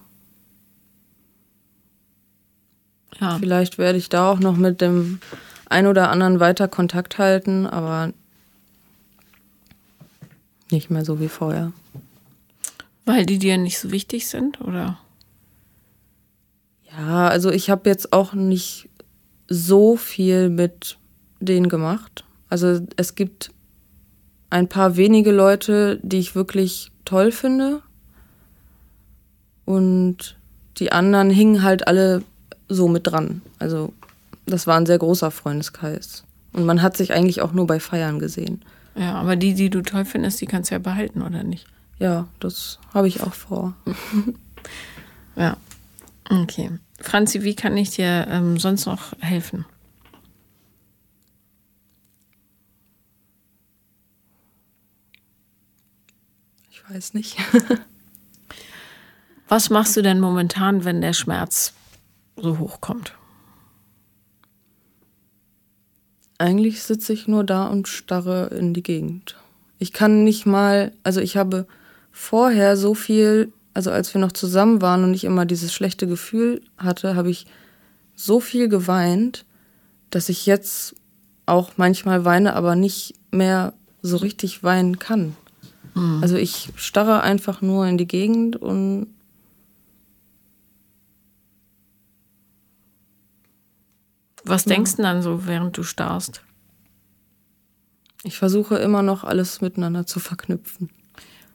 Ja. 3.19 3.37
vielleicht 3.39 3.77
werde 3.77 3.97
ich 3.97 4.09
da 4.09 4.29
auch 4.29 4.39
noch 4.39 4.57
mit 4.57 4.81
dem 4.81 5.19
ein 5.67 5.87
oder 5.87 6.11
anderen 6.11 6.39
weiter 6.39 6.67
Kontakt 6.67 7.17
halten, 7.17 7.65
aber 7.65 8.11
nicht 10.75 10.91
mehr 10.91 11.05
so 11.05 11.19
wie 11.19 11.29
vorher. 11.29 11.71
Weil 13.05 13.25
die 13.25 13.39
dir 13.39 13.57
nicht 13.57 13.79
so 13.79 13.91
wichtig 13.91 14.27
sind, 14.27 14.61
oder? 14.61 14.99
Ja, 16.91 17.27
also 17.27 17.49
ich 17.49 17.69
habe 17.69 17.89
jetzt 17.89 18.13
auch 18.13 18.33
nicht 18.33 18.89
so 19.47 19.95
viel 19.95 20.49
mit 20.49 20.97
denen 21.39 21.69
gemacht. 21.69 22.23
Also 22.49 22.81
es 22.95 23.15
gibt 23.15 23.51
ein 24.49 24.67
paar 24.67 24.95
wenige 24.95 25.31
Leute, 25.31 25.99
die 26.03 26.19
ich 26.19 26.35
wirklich 26.35 26.91
toll 27.03 27.31
finde. 27.31 27.81
Und 29.65 30.37
die 30.77 30.91
anderen 30.91 31.29
hingen 31.29 31.63
halt 31.63 31.87
alle 31.87 32.23
so 32.69 32.87
mit 32.87 33.07
dran. 33.07 33.41
Also 33.59 33.93
das 34.45 34.67
war 34.67 34.77
ein 34.77 34.85
sehr 34.85 34.99
großer 34.99 35.31
Freundeskreis. 35.31 36.23
Und 36.53 36.65
man 36.65 36.81
hat 36.81 36.95
sich 36.97 37.13
eigentlich 37.13 37.41
auch 37.41 37.51
nur 37.51 37.67
bei 37.67 37.79
Feiern 37.79 38.19
gesehen. 38.19 38.63
Ja, 38.95 39.15
aber 39.15 39.35
die, 39.35 39.53
die 39.53 39.69
du 39.69 39.81
toll 39.81 40.05
findest, 40.05 40.39
die 40.41 40.45
kannst 40.45 40.71
du 40.71 40.75
ja 40.75 40.79
behalten, 40.79 41.21
oder 41.21 41.43
nicht? 41.43 41.67
Ja, 41.99 42.27
das 42.39 42.79
habe 42.93 43.07
ich 43.07 43.21
auch 43.21 43.33
vor. 43.33 43.75
Ja. 45.35 45.57
Okay. 46.29 46.71
Franzi, 47.01 47.43
wie 47.43 47.55
kann 47.55 47.75
ich 47.77 47.91
dir 47.91 48.25
ähm, 48.29 48.57
sonst 48.57 48.85
noch 48.85 49.13
helfen? 49.19 49.65
Ich 56.71 56.89
weiß 56.89 57.13
nicht. 57.13 57.37
Was 59.47 59.69
machst 59.69 59.95
du 59.95 60.01
denn 60.01 60.19
momentan, 60.19 60.85
wenn 60.85 61.01
der 61.01 61.13
Schmerz 61.13 61.73
so 62.35 62.57
hoch 62.57 62.81
kommt? 62.81 63.13
Eigentlich 66.37 66.83
sitze 66.83 67.13
ich 67.13 67.27
nur 67.27 67.43
da 67.43 67.67
und 67.67 67.87
starre 67.87 68.47
in 68.47 68.73
die 68.73 68.83
Gegend. 68.83 69.35
Ich 69.79 69.93
kann 69.93 70.23
nicht 70.23 70.45
mal, 70.45 70.91
also 71.03 71.21
ich 71.21 71.37
habe 71.37 71.65
vorher 72.11 72.77
so 72.77 72.93
viel, 72.93 73.51
also 73.73 73.91
als 73.91 74.13
wir 74.13 74.21
noch 74.21 74.31
zusammen 74.31 74.81
waren 74.81 75.03
und 75.03 75.13
ich 75.13 75.23
immer 75.23 75.45
dieses 75.45 75.73
schlechte 75.73 76.07
Gefühl 76.07 76.61
hatte, 76.77 77.15
habe 77.15 77.29
ich 77.29 77.45
so 78.15 78.39
viel 78.39 78.69
geweint, 78.69 79.45
dass 80.09 80.29
ich 80.29 80.45
jetzt 80.45 80.95
auch 81.45 81.71
manchmal 81.77 82.25
weine, 82.25 82.55
aber 82.55 82.75
nicht 82.75 83.15
mehr 83.31 83.73
so 84.01 84.17
richtig 84.17 84.63
weinen 84.63 84.99
kann. 84.99 85.35
Also 86.21 86.35
ich 86.35 86.69
starre 86.75 87.21
einfach 87.21 87.61
nur 87.61 87.87
in 87.87 87.97
die 87.97 88.07
Gegend 88.07 88.57
und 88.57 89.07
Was 94.45 94.65
denkst 94.65 94.97
du 94.97 95.01
dann 95.01 95.21
so, 95.21 95.47
während 95.47 95.77
du 95.77 95.83
starrst? 95.83 96.41
ich 98.25 98.37
versuche 98.37 98.75
immer 98.77 99.03
noch 99.03 99.23
alles 99.23 99.61
miteinander 99.61 100.05
zu 100.05 100.19
verknüpfen. 100.19 100.89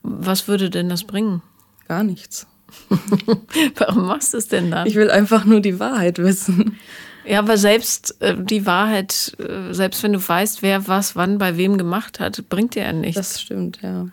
Was 0.03 0.47
würde 0.47 0.69
denn 0.69 0.89
das 0.89 1.03
bringen? 1.03 1.41
Gar 1.87 2.03
nichts. 2.03 2.47
Warum 3.75 4.07
machst 4.07 4.33
du 4.33 4.37
es 4.37 4.47
denn 4.47 4.71
dann? 4.71 4.87
Ich 4.87 4.95
will 4.95 5.11
einfach 5.11 5.43
nur 5.43 5.59
die 5.59 5.79
Wahrheit 5.79 6.17
wissen. 6.17 6.77
Ja, 7.25 7.39
aber 7.39 7.57
selbst 7.57 8.19
äh, 8.21 8.35
die 8.41 8.65
Wahrheit, 8.65 9.35
äh, 9.37 9.73
selbst 9.73 10.01
wenn 10.01 10.13
du 10.13 10.27
weißt, 10.27 10.61
wer 10.61 10.87
was 10.87 11.15
wann 11.15 11.37
bei 11.37 11.57
wem 11.57 11.77
gemacht 11.77 12.19
hat, 12.19 12.49
bringt 12.49 12.75
dir 12.75 12.83
ja 12.83 12.93
nichts. 12.93 13.15
Das 13.15 13.41
stimmt, 13.41 13.81
ja. 13.83 14.07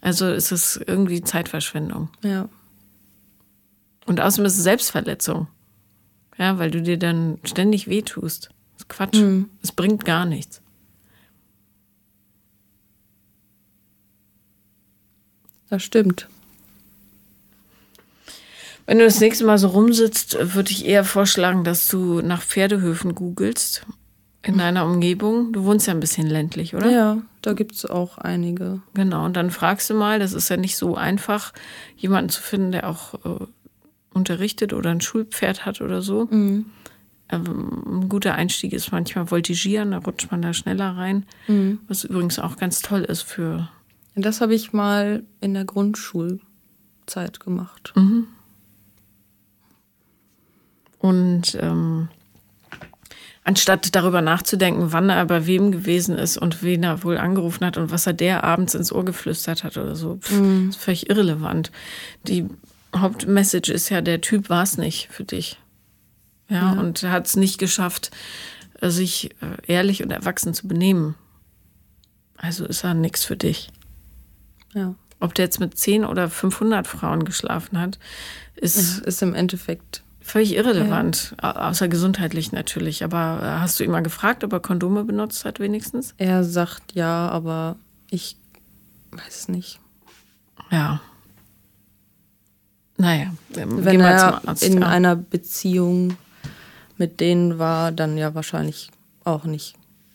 also 0.00 0.28
ist 0.28 0.52
es 0.52 0.80
irgendwie 0.86 1.22
Zeitverschwendung. 1.22 2.08
Ja. 2.22 2.48
Und 4.06 4.20
außerdem 4.20 4.46
ist 4.46 4.56
es 4.56 4.62
Selbstverletzung. 4.62 5.48
Ja, 6.38 6.58
weil 6.58 6.70
du 6.70 6.82
dir 6.82 6.98
dann 6.98 7.38
ständig 7.44 7.88
wehtust. 7.88 8.50
Das 8.74 8.82
ist 8.82 8.88
Quatsch. 8.88 9.22
Es 9.62 9.72
bringt 9.72 10.04
gar 10.04 10.26
nichts. 10.26 10.60
Das 15.68 15.82
stimmt. 15.82 16.28
Wenn 18.86 18.98
du 18.98 19.04
das 19.04 19.18
nächste 19.18 19.44
Mal 19.44 19.58
so 19.58 19.68
rumsitzt, 19.68 20.38
würde 20.54 20.70
ich 20.70 20.86
eher 20.86 21.04
vorschlagen, 21.04 21.64
dass 21.64 21.88
du 21.88 22.20
nach 22.20 22.40
Pferdehöfen 22.40 23.16
googelst 23.16 23.84
in 24.42 24.58
deiner 24.58 24.86
Umgebung. 24.86 25.52
Du 25.52 25.64
wohnst 25.64 25.88
ja 25.88 25.92
ein 25.92 25.98
bisschen 25.98 26.28
ländlich, 26.28 26.76
oder? 26.76 26.88
Ja, 26.88 27.18
da 27.42 27.52
gibt 27.52 27.72
es 27.72 27.84
auch 27.84 28.18
einige. 28.18 28.80
Genau, 28.94 29.24
und 29.24 29.36
dann 29.36 29.50
fragst 29.50 29.90
du 29.90 29.94
mal, 29.94 30.20
das 30.20 30.34
ist 30.34 30.48
ja 30.48 30.56
nicht 30.56 30.76
so 30.76 30.94
einfach, 30.94 31.52
jemanden 31.96 32.30
zu 32.30 32.40
finden, 32.40 32.70
der 32.70 32.88
auch 32.88 33.14
äh, 33.24 33.46
unterrichtet 34.16 34.72
oder 34.72 34.90
ein 34.90 35.00
Schulpferd 35.00 35.64
hat 35.64 35.80
oder 35.80 36.02
so. 36.02 36.28
Ähm, 36.30 36.66
ein 37.86 38.08
guter 38.08 38.34
Einstieg 38.34 38.72
ist 38.72 38.90
manchmal 38.92 39.30
Voltigieren, 39.30 39.92
da 39.92 39.98
rutscht 39.98 40.30
man 40.30 40.42
da 40.42 40.52
schneller 40.52 40.96
rein. 40.96 41.24
Was 41.88 42.04
übrigens 42.04 42.38
auch 42.38 42.56
ganz 42.56 42.80
toll 42.82 43.02
ist 43.02 43.22
für. 43.22 43.68
Das 44.14 44.40
habe 44.40 44.54
ich 44.54 44.72
mal 44.72 45.22
in 45.40 45.54
der 45.54 45.64
Grundschulzeit 45.64 47.38
gemacht. 47.40 47.92
Und 50.98 51.56
ähm, 51.60 52.08
anstatt 53.44 53.94
darüber 53.94 54.22
nachzudenken, 54.22 54.92
wann 54.92 55.10
er 55.10 55.24
bei 55.26 55.46
wem 55.46 55.70
gewesen 55.70 56.16
ist 56.16 56.36
und 56.38 56.62
wen 56.62 56.82
er 56.82 57.04
wohl 57.04 57.18
angerufen 57.18 57.64
hat 57.66 57.76
und 57.76 57.90
was 57.92 58.06
er 58.06 58.12
der 58.14 58.42
abends 58.42 58.74
ins 58.74 58.90
Ohr 58.90 59.04
geflüstert 59.04 59.62
hat 59.62 59.76
oder 59.76 59.94
so, 59.94 60.16
pff, 60.16 60.32
ist 60.70 60.78
völlig 60.78 61.10
irrelevant. 61.10 61.70
Die 62.26 62.46
Hauptmessage 63.00 63.72
ist 63.72 63.88
ja, 63.88 64.00
der 64.00 64.20
Typ 64.20 64.48
war 64.50 64.62
es 64.62 64.78
nicht 64.78 65.08
für 65.10 65.24
dich. 65.24 65.58
Ja, 66.48 66.72
und 66.72 67.02
er 67.02 67.10
hat 67.12 67.26
es 67.26 67.36
nicht 67.36 67.58
geschafft, 67.58 68.10
äh, 68.80 68.88
sich 68.90 69.30
äh, 69.42 69.56
ehrlich 69.72 70.02
und 70.02 70.10
erwachsen 70.12 70.54
zu 70.54 70.68
benehmen. 70.68 71.14
Also 72.36 72.64
ist 72.66 72.84
er 72.84 72.94
nichts 72.94 73.24
für 73.24 73.36
dich. 73.36 73.70
Ja. 74.74 74.94
Ob 75.18 75.34
der 75.34 75.46
jetzt 75.46 75.58
mit 75.60 75.76
10 75.78 76.04
oder 76.04 76.28
500 76.28 76.86
Frauen 76.86 77.24
geschlafen 77.24 77.80
hat, 77.80 77.98
ist 78.54 78.98
Ist 79.00 79.22
im 79.22 79.34
Endeffekt. 79.34 80.02
Völlig 80.20 80.54
irrelevant, 80.54 81.34
au- 81.40 81.48
außer 81.50 81.88
gesundheitlich 81.88 82.52
natürlich. 82.52 83.02
Aber 83.04 83.40
äh, 83.42 83.60
hast 83.60 83.78
du 83.80 83.84
ihn 83.84 83.90
mal 83.90 84.02
gefragt, 84.02 84.44
ob 84.44 84.52
er 84.52 84.60
Kondome 84.60 85.04
benutzt 85.04 85.44
hat 85.44 85.58
wenigstens? 85.60 86.14
Er 86.18 86.44
sagt 86.44 86.92
ja, 86.94 87.28
aber 87.28 87.76
ich 88.10 88.36
weiß 89.12 89.34
es 89.40 89.48
nicht. 89.48 89.80
Ja. 90.70 91.00
Naja, 92.98 93.32
ähm, 93.56 93.84
Wenn 93.84 94.00
er 94.00 94.46
Arzt. 94.48 94.62
in 94.62 94.80
ja. 94.80 94.88
einer 94.88 95.16
Beziehung 95.16 96.16
mit 96.96 97.20
denen 97.20 97.58
war, 97.58 97.92
dann 97.92 98.16
ja 98.16 98.34
wahrscheinlich 98.34 98.90
auch 99.24 99.44
nicht. 99.44 99.74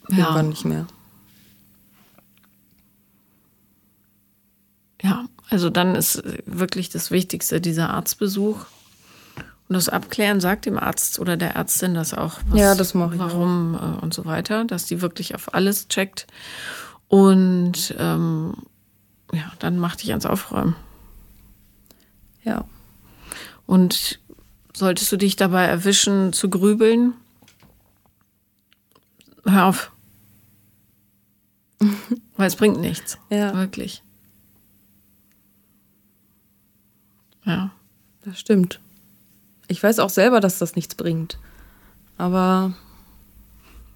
Ja. 0.09 0.17
Irgendwann 0.17 0.49
nicht 0.49 0.65
mehr. 0.65 0.87
Ja, 5.01 5.25
also 5.49 5.69
dann 5.69 5.95
ist 5.95 6.23
wirklich 6.45 6.89
das 6.89 7.11
Wichtigste 7.11 7.59
dieser 7.61 7.89
Arztbesuch. 7.91 8.65
Und 9.67 9.75
das 9.75 9.89
Abklären 9.89 10.41
sagt 10.41 10.65
dem 10.65 10.77
Arzt 10.77 11.17
oder 11.19 11.37
der 11.37 11.55
Ärztin 11.55 11.93
das 11.93 12.13
auch. 12.13 12.39
was- 12.47 12.59
Ja, 12.59 12.75
das 12.75 12.93
mache 12.93 13.13
ich 13.15 13.19
Warum 13.19 13.75
äh, 13.75 14.03
und 14.03 14.13
so 14.13 14.25
weiter, 14.25 14.65
dass 14.65 14.85
die 14.85 15.01
wirklich 15.01 15.33
auf 15.33 15.53
alles 15.53 15.87
checkt. 15.87 16.27
Und 17.07 17.95
ähm, 17.97 18.53
ja, 19.33 19.51
dann 19.59 19.77
mach 19.79 19.95
dich 19.95 20.09
ans 20.11 20.25
Aufräumen. 20.25 20.75
Ja. 22.43 22.65
Und 23.65 24.19
solltest 24.75 25.11
du 25.11 25.17
dich 25.17 25.35
dabei 25.35 25.65
erwischen 25.65 26.33
zu 26.33 26.49
grübeln, 26.49 27.13
hör 29.45 29.65
auf. 29.67 29.91
Weil 32.37 32.47
es 32.47 32.55
bringt 32.55 32.79
nichts. 32.79 33.17
Ja. 33.29 33.53
Wirklich. 33.55 34.03
Ja. 37.45 37.71
Das 38.23 38.39
stimmt. 38.39 38.79
Ich 39.67 39.81
weiß 39.81 39.99
auch 39.99 40.09
selber, 40.09 40.39
dass 40.41 40.59
das 40.59 40.75
nichts 40.75 40.93
bringt. 40.95 41.39
Aber 42.17 42.73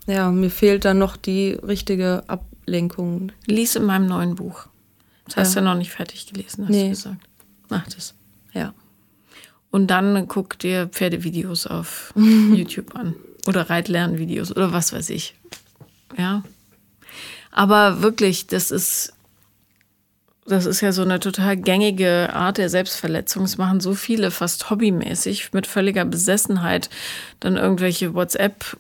ja, 0.08 0.32
mir 0.32 0.50
fehlt 0.50 0.84
dann 0.86 0.98
noch 0.98 1.16
die 1.16 1.52
richtige 1.52 2.24
Ablenkung. 2.28 3.32
Lies 3.46 3.76
in 3.76 3.84
meinem 3.86 4.08
neuen 4.08 4.36
Buch. 4.36 4.68
Das 5.26 5.38
hast 5.38 5.56
du 5.56 5.60
Ja. 5.60 5.66
ja 5.66 5.72
noch 5.74 5.78
nicht 5.78 5.92
fertig 5.92 6.26
gelesen, 6.28 6.64
hast 6.64 6.72
Nee. 6.72 6.84
du 6.86 6.90
gesagt. 6.90 7.28
Mach 7.70 7.86
das. 7.88 8.16
Ja. 8.56 8.74
Und 9.70 9.88
dann 9.88 10.28
guck 10.28 10.58
dir 10.58 10.88
Pferdevideos 10.88 11.68
auf 11.68 12.14
YouTube 12.16 12.96
an. 12.96 13.16
Oder 13.46 13.70
Reitlernvideos 13.70 14.56
oder 14.56 14.72
was 14.72 14.94
weiß 14.94 15.10
ich. 15.12 15.36
Ja. 16.18 16.44
Aber 17.52 18.02
wirklich, 18.02 18.48
das 18.48 18.72
ist, 18.72 19.14
das 20.46 20.66
ist 20.66 20.82
ja 20.82 20.92
so 20.92 21.04
eine 21.04 21.20
total 21.20 21.58
gängige 21.58 22.34
Art 22.34 22.58
der 22.58 22.70
Selbstverletzung. 22.70 23.44
Es 23.44 23.58
machen 23.58 23.80
so 23.80 23.94
viele 23.94 24.32
fast 24.32 24.70
hobbymäßig 24.70 25.54
mit 25.54 25.68
völliger 25.68 26.06
Besessenheit 26.06 26.90
dann 27.40 27.58
irgendwelche 27.58 28.14
WhatsApp 28.14 28.78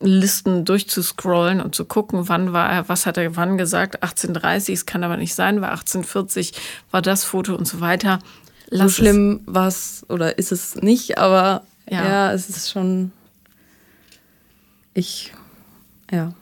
Listen 0.00 0.64
durchzuscrollen 0.64 1.60
und 1.60 1.74
zu 1.74 1.84
gucken, 1.84 2.28
wann 2.28 2.52
war 2.52 2.70
er, 2.70 2.88
was 2.88 3.04
hat 3.04 3.16
er 3.16 3.34
wann 3.34 3.58
gesagt, 3.58 3.96
1830, 3.96 4.74
es 4.74 4.86
kann 4.86 5.02
aber 5.02 5.16
nicht 5.16 5.34
sein, 5.34 5.60
war 5.60 5.70
1840, 5.70 6.52
war 6.92 7.02
das 7.02 7.24
Foto 7.24 7.56
und 7.56 7.66
so 7.66 7.80
weiter. 7.80 8.20
So 8.70 8.84
es. 8.84 8.94
schlimm 8.94 9.40
war 9.46 9.68
es 9.68 10.04
oder 10.08 10.38
ist 10.38 10.52
es 10.52 10.76
nicht, 10.76 11.18
aber 11.18 11.62
Ja. 11.90 12.04
ja. 12.04 12.32
es 12.32 12.48
ist 12.48 12.70
schon. 12.70 13.12
Ich. 14.94 15.32
Ja. 16.10 16.32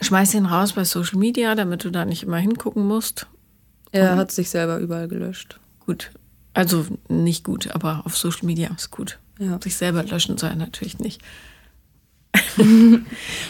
Schmeiß 0.00 0.34
ihn 0.34 0.46
raus 0.46 0.72
bei 0.72 0.84
Social 0.84 1.18
Media, 1.18 1.54
damit 1.54 1.84
du 1.84 1.90
da 1.90 2.04
nicht 2.04 2.24
immer 2.24 2.38
hingucken 2.38 2.86
musst. 2.86 3.26
Er 3.92 4.16
hat 4.16 4.32
sich 4.32 4.48
selber 4.50 4.78
überall 4.78 5.06
gelöscht. 5.06 5.60
Gut. 5.86 6.10
Also 6.54 6.86
nicht 7.08 7.44
gut, 7.44 7.70
aber 7.74 8.02
auf 8.04 8.16
Social 8.16 8.46
Media 8.46 8.70
ist 8.76 8.90
gut. 8.90 9.18
Ja. 9.38 9.60
Sich 9.62 9.76
selber 9.76 10.02
löschen 10.02 10.38
soll 10.38 10.50
er 10.50 10.56
natürlich 10.56 10.98
nicht. 10.98 11.20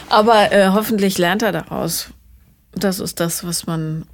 aber 0.09 0.51
äh, 0.51 0.69
hoffentlich 0.69 1.17
lernt 1.17 1.41
er 1.41 1.51
daraus. 1.51 2.09
Das 2.73 2.99
ist 2.99 3.19
das, 3.19 3.43
was 3.45 3.65
man, 3.67 4.05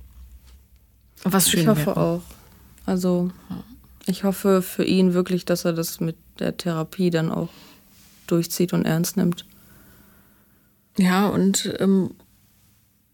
was 1.24 1.50
schön 1.50 1.62
Ich 1.62 1.68
hoffe 1.68 1.88
wäre. 1.88 1.98
auch. 1.98 2.22
Also, 2.86 3.32
ich 4.10 4.24
hoffe 4.24 4.62
für 4.62 4.84
ihn 4.84 5.14
wirklich, 5.14 5.46
dass 5.46 5.66
er 5.66 5.74
das 5.74 6.00
mit 6.00 6.18
der 6.40 6.58
Therapie 6.58 7.10
dann 7.10 7.32
auch 7.32 7.50
durchzieht 8.28 8.74
und 8.74 8.86
ernst 8.86 9.18
nimmt. 9.18 9.46
Ja, 10.98 11.28
und 11.28 11.74
ähm, 11.80 12.12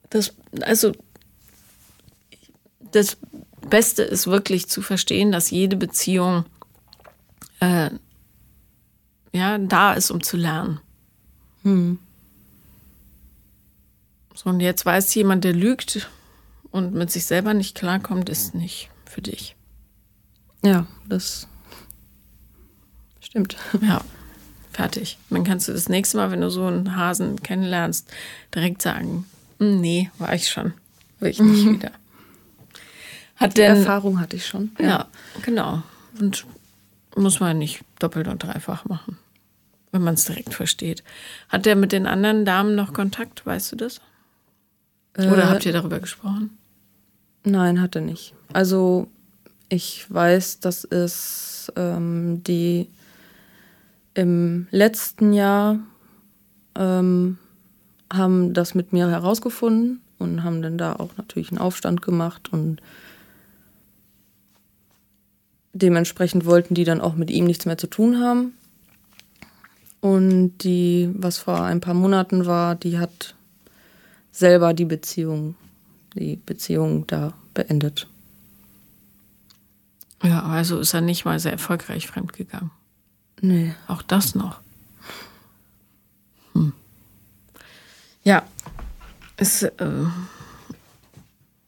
das, 0.09 0.33
also 0.61 0.93
das 2.91 3.17
Beste 3.69 4.03
ist 4.03 4.27
wirklich 4.27 4.69
zu 4.69 4.81
verstehen, 4.81 5.31
dass 5.31 5.51
jede 5.51 5.75
Beziehung 5.75 6.45
äh, 7.59 7.89
ja, 9.33 9.57
da 9.57 9.93
ist, 9.93 10.11
um 10.11 10.23
zu 10.23 10.37
lernen. 10.37 10.79
Hm. 11.63 11.99
So, 14.33 14.49
und 14.49 14.59
jetzt 14.59 14.85
weiß 14.85 15.13
jemand, 15.15 15.43
der 15.43 15.53
lügt 15.53 16.09
und 16.71 16.93
mit 16.93 17.11
sich 17.11 17.25
selber 17.25 17.53
nicht 17.53 17.75
klarkommt, 17.75 18.29
ist 18.29 18.55
nicht 18.55 18.89
für 19.05 19.21
dich. 19.21 19.54
Ja, 20.65 20.85
das 21.07 21.47
stimmt. 23.19 23.55
Ja, 23.81 24.01
fertig. 24.71 25.17
Dann 25.29 25.43
kannst 25.43 25.67
du 25.67 25.73
das 25.73 25.89
nächste 25.89 26.17
Mal, 26.17 26.31
wenn 26.31 26.41
du 26.41 26.49
so 26.49 26.65
einen 26.65 26.95
Hasen 26.95 27.41
kennenlernst, 27.43 28.11
direkt 28.53 28.81
sagen, 28.81 29.25
"Hm, 29.59 29.79
nee, 29.81 30.09
war 30.17 30.33
ich 30.33 30.49
schon. 30.49 30.73
Will 31.19 31.29
ich 31.31 31.39
nicht 31.39 31.65
wieder. 31.69 31.91
Hat 33.35 33.51
Die 33.57 33.61
denn, 33.61 33.77
Erfahrung 33.77 34.19
hatte 34.19 34.35
ich 34.37 34.45
schon. 34.45 34.71
ja, 34.79 35.07
genau. 35.43 35.83
Und 36.19 36.45
muss 37.17 37.39
man 37.39 37.57
nicht 37.57 37.81
doppelt 37.99 38.27
und 38.27 38.41
dreifach 38.43 38.85
machen, 38.85 39.17
wenn 39.91 40.01
man 40.01 40.13
es 40.15 40.25
direkt 40.25 40.53
versteht. 40.53 41.03
Hat 41.49 41.65
der 41.65 41.75
mit 41.75 41.91
den 41.91 42.07
anderen 42.07 42.45
Damen 42.45 42.75
noch 42.75 42.93
Kontakt, 42.93 43.45
weißt 43.45 43.71
du 43.73 43.75
das? 43.75 44.01
Oder 45.17 45.43
Äh, 45.43 45.47
habt 45.47 45.65
ihr 45.65 45.73
darüber 45.73 45.99
gesprochen? 45.99 46.57
Nein, 47.43 47.81
hatte 47.81 48.01
nicht. 48.01 48.33
Also 48.53 49.07
ich 49.75 50.05
weiß, 50.09 50.61
dass 50.61 50.85
es 50.85 51.71
ähm, 51.75 52.41
die 52.43 52.87
im 54.13 54.67
letzten 54.71 55.33
Jahr 55.33 55.79
ähm, 56.75 57.37
haben 58.11 58.53
das 58.53 58.73
mit 58.73 58.93
mir 58.93 59.09
herausgefunden 59.09 60.01
und 60.17 60.43
haben 60.43 60.61
dann 60.61 60.77
da 60.77 60.95
auch 60.95 61.17
natürlich 61.17 61.51
einen 61.51 61.59
Aufstand 61.59 62.01
gemacht 62.01 62.51
und 62.51 62.81
dementsprechend 65.73 66.45
wollten 66.45 66.73
die 66.73 66.85
dann 66.85 67.01
auch 67.01 67.15
mit 67.15 67.29
ihm 67.29 67.45
nichts 67.45 67.65
mehr 67.65 67.77
zu 67.77 67.87
tun 67.87 68.21
haben. 68.21 68.53
Und 69.99 70.59
die, 70.59 71.09
was 71.13 71.39
vor 71.39 71.61
ein 71.61 71.81
paar 71.81 71.95
Monaten 71.95 72.45
war, 72.45 72.75
die 72.75 72.99
hat 72.99 73.35
selber 74.31 74.73
die 74.73 74.85
Beziehung, 74.85 75.55
die 76.13 76.37
Beziehung 76.37 77.05
da 77.07 77.33
beendet. 77.53 78.07
Ja, 80.25 80.41
also 80.43 80.79
ist 80.79 80.93
er 80.93 81.01
nicht 81.01 81.25
mal 81.25 81.39
sehr 81.39 81.51
erfolgreich 81.51 82.07
fremdgegangen. 82.07 82.71
Nee. 83.41 83.75
Auch 83.87 84.01
das 84.01 84.33
noch. 84.33 84.59
Hm. 86.53 86.73
Ja, 88.23 88.43
ist, 89.37 89.61
äh, 89.61 90.05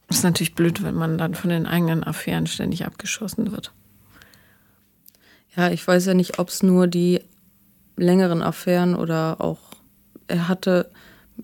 ist 0.10 0.24
natürlich 0.24 0.56
blöd, 0.56 0.82
wenn 0.82 0.96
man 0.96 1.20
dann 1.20 1.36
von 1.36 1.52
den 1.52 1.68
eigenen 1.68 2.04
Affären 2.04 2.48
ständig 2.48 2.86
abgeschossen 2.86 3.52
wird. 3.52 3.72
Ja, 5.56 5.70
ich 5.70 5.86
weiß 5.88 6.06
ja 6.08 6.14
nicht, 6.16 6.40
ob 6.40 6.50
es 6.50 6.64
nur 6.64 6.88
die 6.88 7.22
längeren 7.96 8.42
Affären 8.42 8.96
oder 8.96 9.40
auch. 9.40 9.60
Er 10.28 10.48
hatte. 10.48 10.90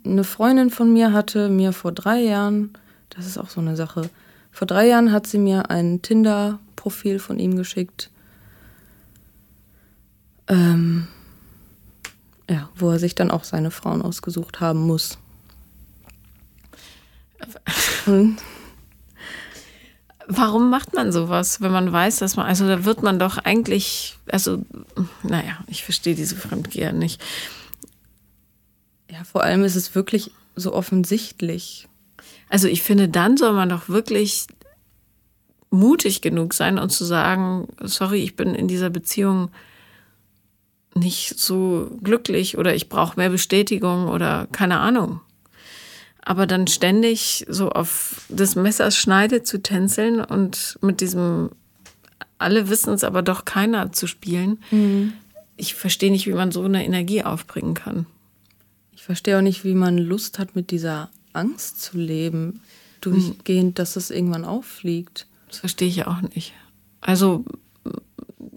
Eine 0.03 0.23
Freundin 0.23 0.71
von 0.71 0.91
mir 0.91 1.13
hatte 1.13 1.49
mir 1.49 1.71
vor 1.71 1.91
drei 1.91 2.19
Jahren, 2.21 2.73
das 3.11 3.27
ist 3.27 3.37
auch 3.37 3.49
so 3.49 3.61
eine 3.61 3.75
Sache, 3.75 4.09
vor 4.53 4.65
drei 4.67 4.87
Jahren 4.87 5.11
hat 5.11 5.27
sie 5.27 5.39
mir 5.39 5.69
ein 5.69 6.01
Tinder-Profil 6.01 7.19
von 7.19 7.39
ihm 7.39 7.57
geschickt. 7.57 8.09
Ähm, 10.47 11.07
ja, 12.49 12.69
wo 12.75 12.91
er 12.91 12.99
sich 12.99 13.15
dann 13.15 13.31
auch 13.31 13.43
seine 13.43 13.71
Frauen 13.71 14.01
ausgesucht 14.01 14.61
haben 14.61 14.79
muss. 14.79 15.17
Und 18.05 18.37
Warum 20.27 20.69
macht 20.69 20.93
man 20.93 21.11
sowas, 21.11 21.61
wenn 21.61 21.71
man 21.71 21.91
weiß, 21.91 22.17
dass 22.17 22.35
man, 22.35 22.45
also 22.45 22.67
da 22.67 22.85
wird 22.85 23.03
man 23.03 23.19
doch 23.19 23.37
eigentlich, 23.37 24.17
also, 24.27 24.63
naja, 25.23 25.63
ich 25.67 25.83
verstehe 25.83 26.15
diese 26.15 26.35
Fremdgeher 26.35 26.93
nicht. 26.93 27.21
ja, 29.09 29.23
vor 29.23 29.43
allem 29.43 29.63
ist 29.63 29.75
es 29.75 29.95
wirklich 29.95 30.31
so 30.55 30.73
offensichtlich. 30.73 31.87
Also 32.49 32.67
ich 32.67 32.81
finde, 32.81 33.09
dann 33.09 33.37
soll 33.37 33.53
man 33.53 33.69
doch 33.69 33.89
wirklich 33.89 34.47
mutig 35.69 36.21
genug 36.21 36.53
sein 36.53 36.77
und 36.77 36.91
zu 36.91 37.03
sagen, 37.03 37.67
sorry, 37.81 38.23
ich 38.23 38.35
bin 38.35 38.53
in 38.53 38.67
dieser 38.67 38.89
Beziehung 38.89 39.49
nicht 40.95 41.39
so 41.39 41.89
glücklich 42.03 42.57
oder 42.57 42.75
ich 42.75 42.89
brauche 42.89 43.19
mehr 43.19 43.29
Bestätigung 43.29 44.07
oder 44.07 44.47
keine 44.51 44.79
Ahnung. 44.79 45.19
Aber 46.21 46.45
dann 46.47 46.67
ständig 46.67 47.45
so 47.49 47.69
auf 47.69 48.21
des 48.29 48.55
Messers 48.55 48.95
Schneide 48.95 49.43
zu 49.43 49.61
tänzeln 49.61 50.23
und 50.23 50.77
mit 50.81 51.01
diesem 51.01 51.49
alle 52.37 52.69
wissen 52.69 52.93
es, 52.93 53.03
aber 53.03 53.21
doch 53.21 53.45
keiner 53.45 53.91
zu 53.91 54.05
spielen. 54.05 54.59
Ich 55.57 55.75
verstehe 55.75 56.11
nicht, 56.11 56.27
wie 56.27 56.33
man 56.33 56.51
so 56.51 56.63
eine 56.63 56.85
Energie 56.85 57.23
aufbringen 57.23 57.73
kann. 57.73 58.05
Ich 58.91 59.03
verstehe 59.03 59.37
auch 59.37 59.41
nicht, 59.41 59.63
wie 59.63 59.73
man 59.73 59.97
Lust 59.97 60.39
hat, 60.39 60.55
mit 60.55 60.71
dieser 60.71 61.09
Angst 61.33 61.81
zu 61.81 61.97
leben, 61.97 62.61
durchgehend, 63.01 63.79
dass 63.79 63.95
es 63.95 64.11
irgendwann 64.11 64.45
auffliegt. 64.45 65.27
Das 65.47 65.59
verstehe 65.59 65.87
ich 65.87 66.07
auch 66.07 66.21
nicht. 66.21 66.53
Also, 67.01 67.43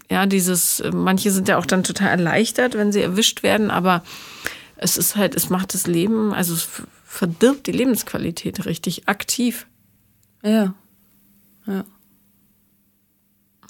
ja, 0.09 0.25
dieses, 0.25 0.81
manche 0.93 1.31
sind 1.31 1.47
ja 1.47 1.57
auch 1.57 1.65
dann 1.65 1.83
total 1.83 2.09
erleichtert, 2.09 2.75
wenn 2.75 2.91
sie 2.91 3.01
erwischt 3.01 3.43
werden, 3.43 3.71
aber 3.71 4.03
es 4.77 4.97
ist 4.97 5.15
halt, 5.15 5.35
es 5.35 5.49
macht 5.49 5.73
das 5.73 5.87
Leben, 5.87 6.33
also 6.33 6.53
es 6.53 6.67
verdirbt 7.03 7.67
die 7.67 7.71
Lebensqualität 7.71 8.65
richtig 8.65 9.07
aktiv. 9.09 9.67
Ja. 10.43 10.73
Ja. 11.65 11.83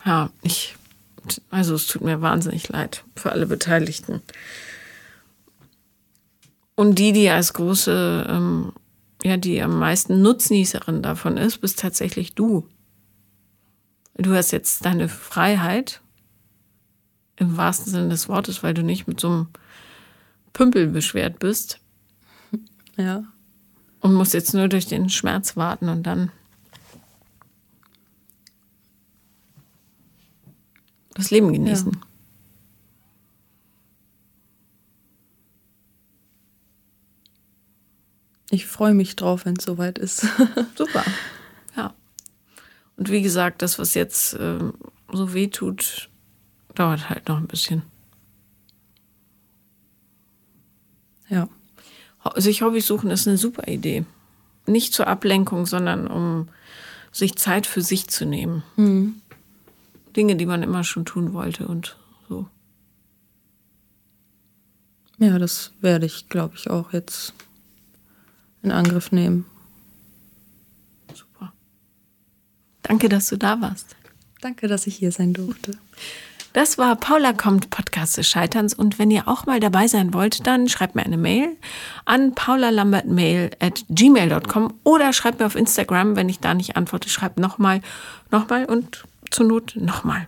Ja, 0.05 0.30
ich, 0.41 0.76
also 1.49 1.76
es 1.76 1.88
tut 1.88 2.01
mir 2.01 2.22
wahnsinnig 2.22 2.70
leid 2.70 3.03
für 3.16 3.32
alle 3.32 3.45
Beteiligten. 3.45 4.22
Und 6.76 6.99
die, 6.99 7.12
die 7.12 7.30
als 7.30 7.53
große, 7.53 8.28
ähm, 8.30 8.72
ja, 9.28 9.38
die 9.38 9.61
am 9.61 9.78
meisten 9.78 10.21
Nutznießerin 10.21 11.01
davon 11.01 11.36
ist, 11.38 11.59
bist 11.59 11.80
tatsächlich 11.80 12.34
du. 12.34 12.67
Du 14.15 14.34
hast 14.34 14.51
jetzt 14.51 14.86
deine 14.86 15.09
Freiheit 15.09 16.01
im 17.36 17.57
wahrsten 17.57 17.91
Sinne 17.91 18.09
des 18.09 18.30
Wortes, 18.30 18.63
weil 18.63 18.73
du 18.73 18.84
nicht 18.84 19.05
mit 19.05 19.19
so 19.19 19.28
einem 19.28 19.47
Pümpel 20.53 20.88
beschwert 20.88 21.39
bist. 21.39 21.80
Ja. 22.99 23.25
Und 23.99 24.15
musst 24.15 24.34
jetzt 24.34 24.55
nur 24.55 24.67
durch 24.69 24.88
den 24.88 25.09
Schmerz 25.09 25.55
warten 25.55 25.89
und 25.89 26.01
dann 26.03 26.32
das 31.13 31.30
Leben 31.30 31.53
genießen. 31.53 31.91
Ja. 31.91 31.99
Ich 38.50 38.66
freue 38.66 38.93
mich 38.93 39.16
drauf, 39.16 39.45
wenn 39.45 39.58
es 39.58 39.66
soweit 39.66 39.98
ist. 39.98 40.26
Super. 40.76 41.04
Ja. 41.76 41.93
Und 42.95 43.12
wie 43.12 43.22
gesagt, 43.22 43.62
das, 43.62 43.78
was 43.78 43.93
jetzt 43.93 44.34
äh, 44.34 44.60
so 45.12 45.34
weh 45.34 45.48
tut, 45.48 46.10
dauert 46.76 47.10
halt 47.10 47.28
noch 47.28 47.38
ein 47.38 47.48
bisschen. 47.48 47.84
Ja. 51.30 51.50
Sich 52.36 52.62
Hobbys 52.62 52.88
suchen 52.88 53.10
ist 53.10 53.28
eine 53.28 53.38
super 53.38 53.68
Idee. 53.68 54.06
Nicht 54.66 54.93
zur 54.93 55.08
Ablenkung, 55.08 55.66
sondern 55.66 56.08
um 56.08 56.50
sich 57.12 57.36
Zeit 57.36 57.66
für 57.66 57.82
sich 57.82 58.08
zu 58.08 58.26
nehmen. 58.26 58.64
Mhm. 58.76 59.22
Dinge, 60.16 60.36
die 60.36 60.45
man 60.45 60.64
immer 60.64 60.84
schon 60.84 61.06
tun 61.06 61.34
wollte 61.34 61.68
und 61.68 61.98
so. 62.28 62.48
Ja, 65.20 65.39
das 65.39 65.72
werde 65.80 66.06
ich, 66.06 66.30
glaube 66.30 66.56
ich, 66.56 66.70
auch 66.70 66.93
jetzt 66.93 67.34
in 68.64 68.72
Angriff 68.72 69.12
nehmen. 69.12 69.45
Super. 71.14 71.53
Danke, 72.84 73.10
dass 73.10 73.28
du 73.28 73.38
da 73.38 73.62
warst. 73.62 73.95
Danke, 74.41 74.68
dass 74.68 74.88
ich 74.88 74.95
hier 74.95 75.12
sein 75.12 75.34
durfte. 75.34 75.78
Das 76.53 76.80
war 76.80 76.95
Paula 76.95 77.34
kommt, 77.34 77.70
Podcast 77.70 78.18
des 78.18 78.28
Scheiterns. 78.28 78.74
Und 78.74 78.97
wenn 78.97 79.12
ihr 79.12 79.28
auch 79.28 79.45
mal 79.45 79.60
dabei 79.60 79.88
sein 79.88 80.14
wollt, 80.14 80.47
dann 80.47 80.68
schreibt 80.70 80.95
mir 80.95 81.05
eine 81.05 81.18
Mail 81.18 81.55
an 82.05 82.34
paulalambertmail 82.34 83.51
at 83.60 83.86
gmail.com 83.89 84.74
oder 84.84 85.14
schreibt 85.14 85.39
mir 85.39 85.45
auf 85.45 85.55
Instagram, 85.55 86.16
wenn 86.16 86.30
ich 86.30 86.39
da 86.39 86.55
nicht 86.55 86.76
antworte, 86.76 87.10
schreibt 87.10 87.38
nochmal, 87.38 87.82
nochmal 88.32 88.66
und 88.66 89.03
zur 89.30 89.45
Not 89.45 89.76
nochmal. 89.76 90.28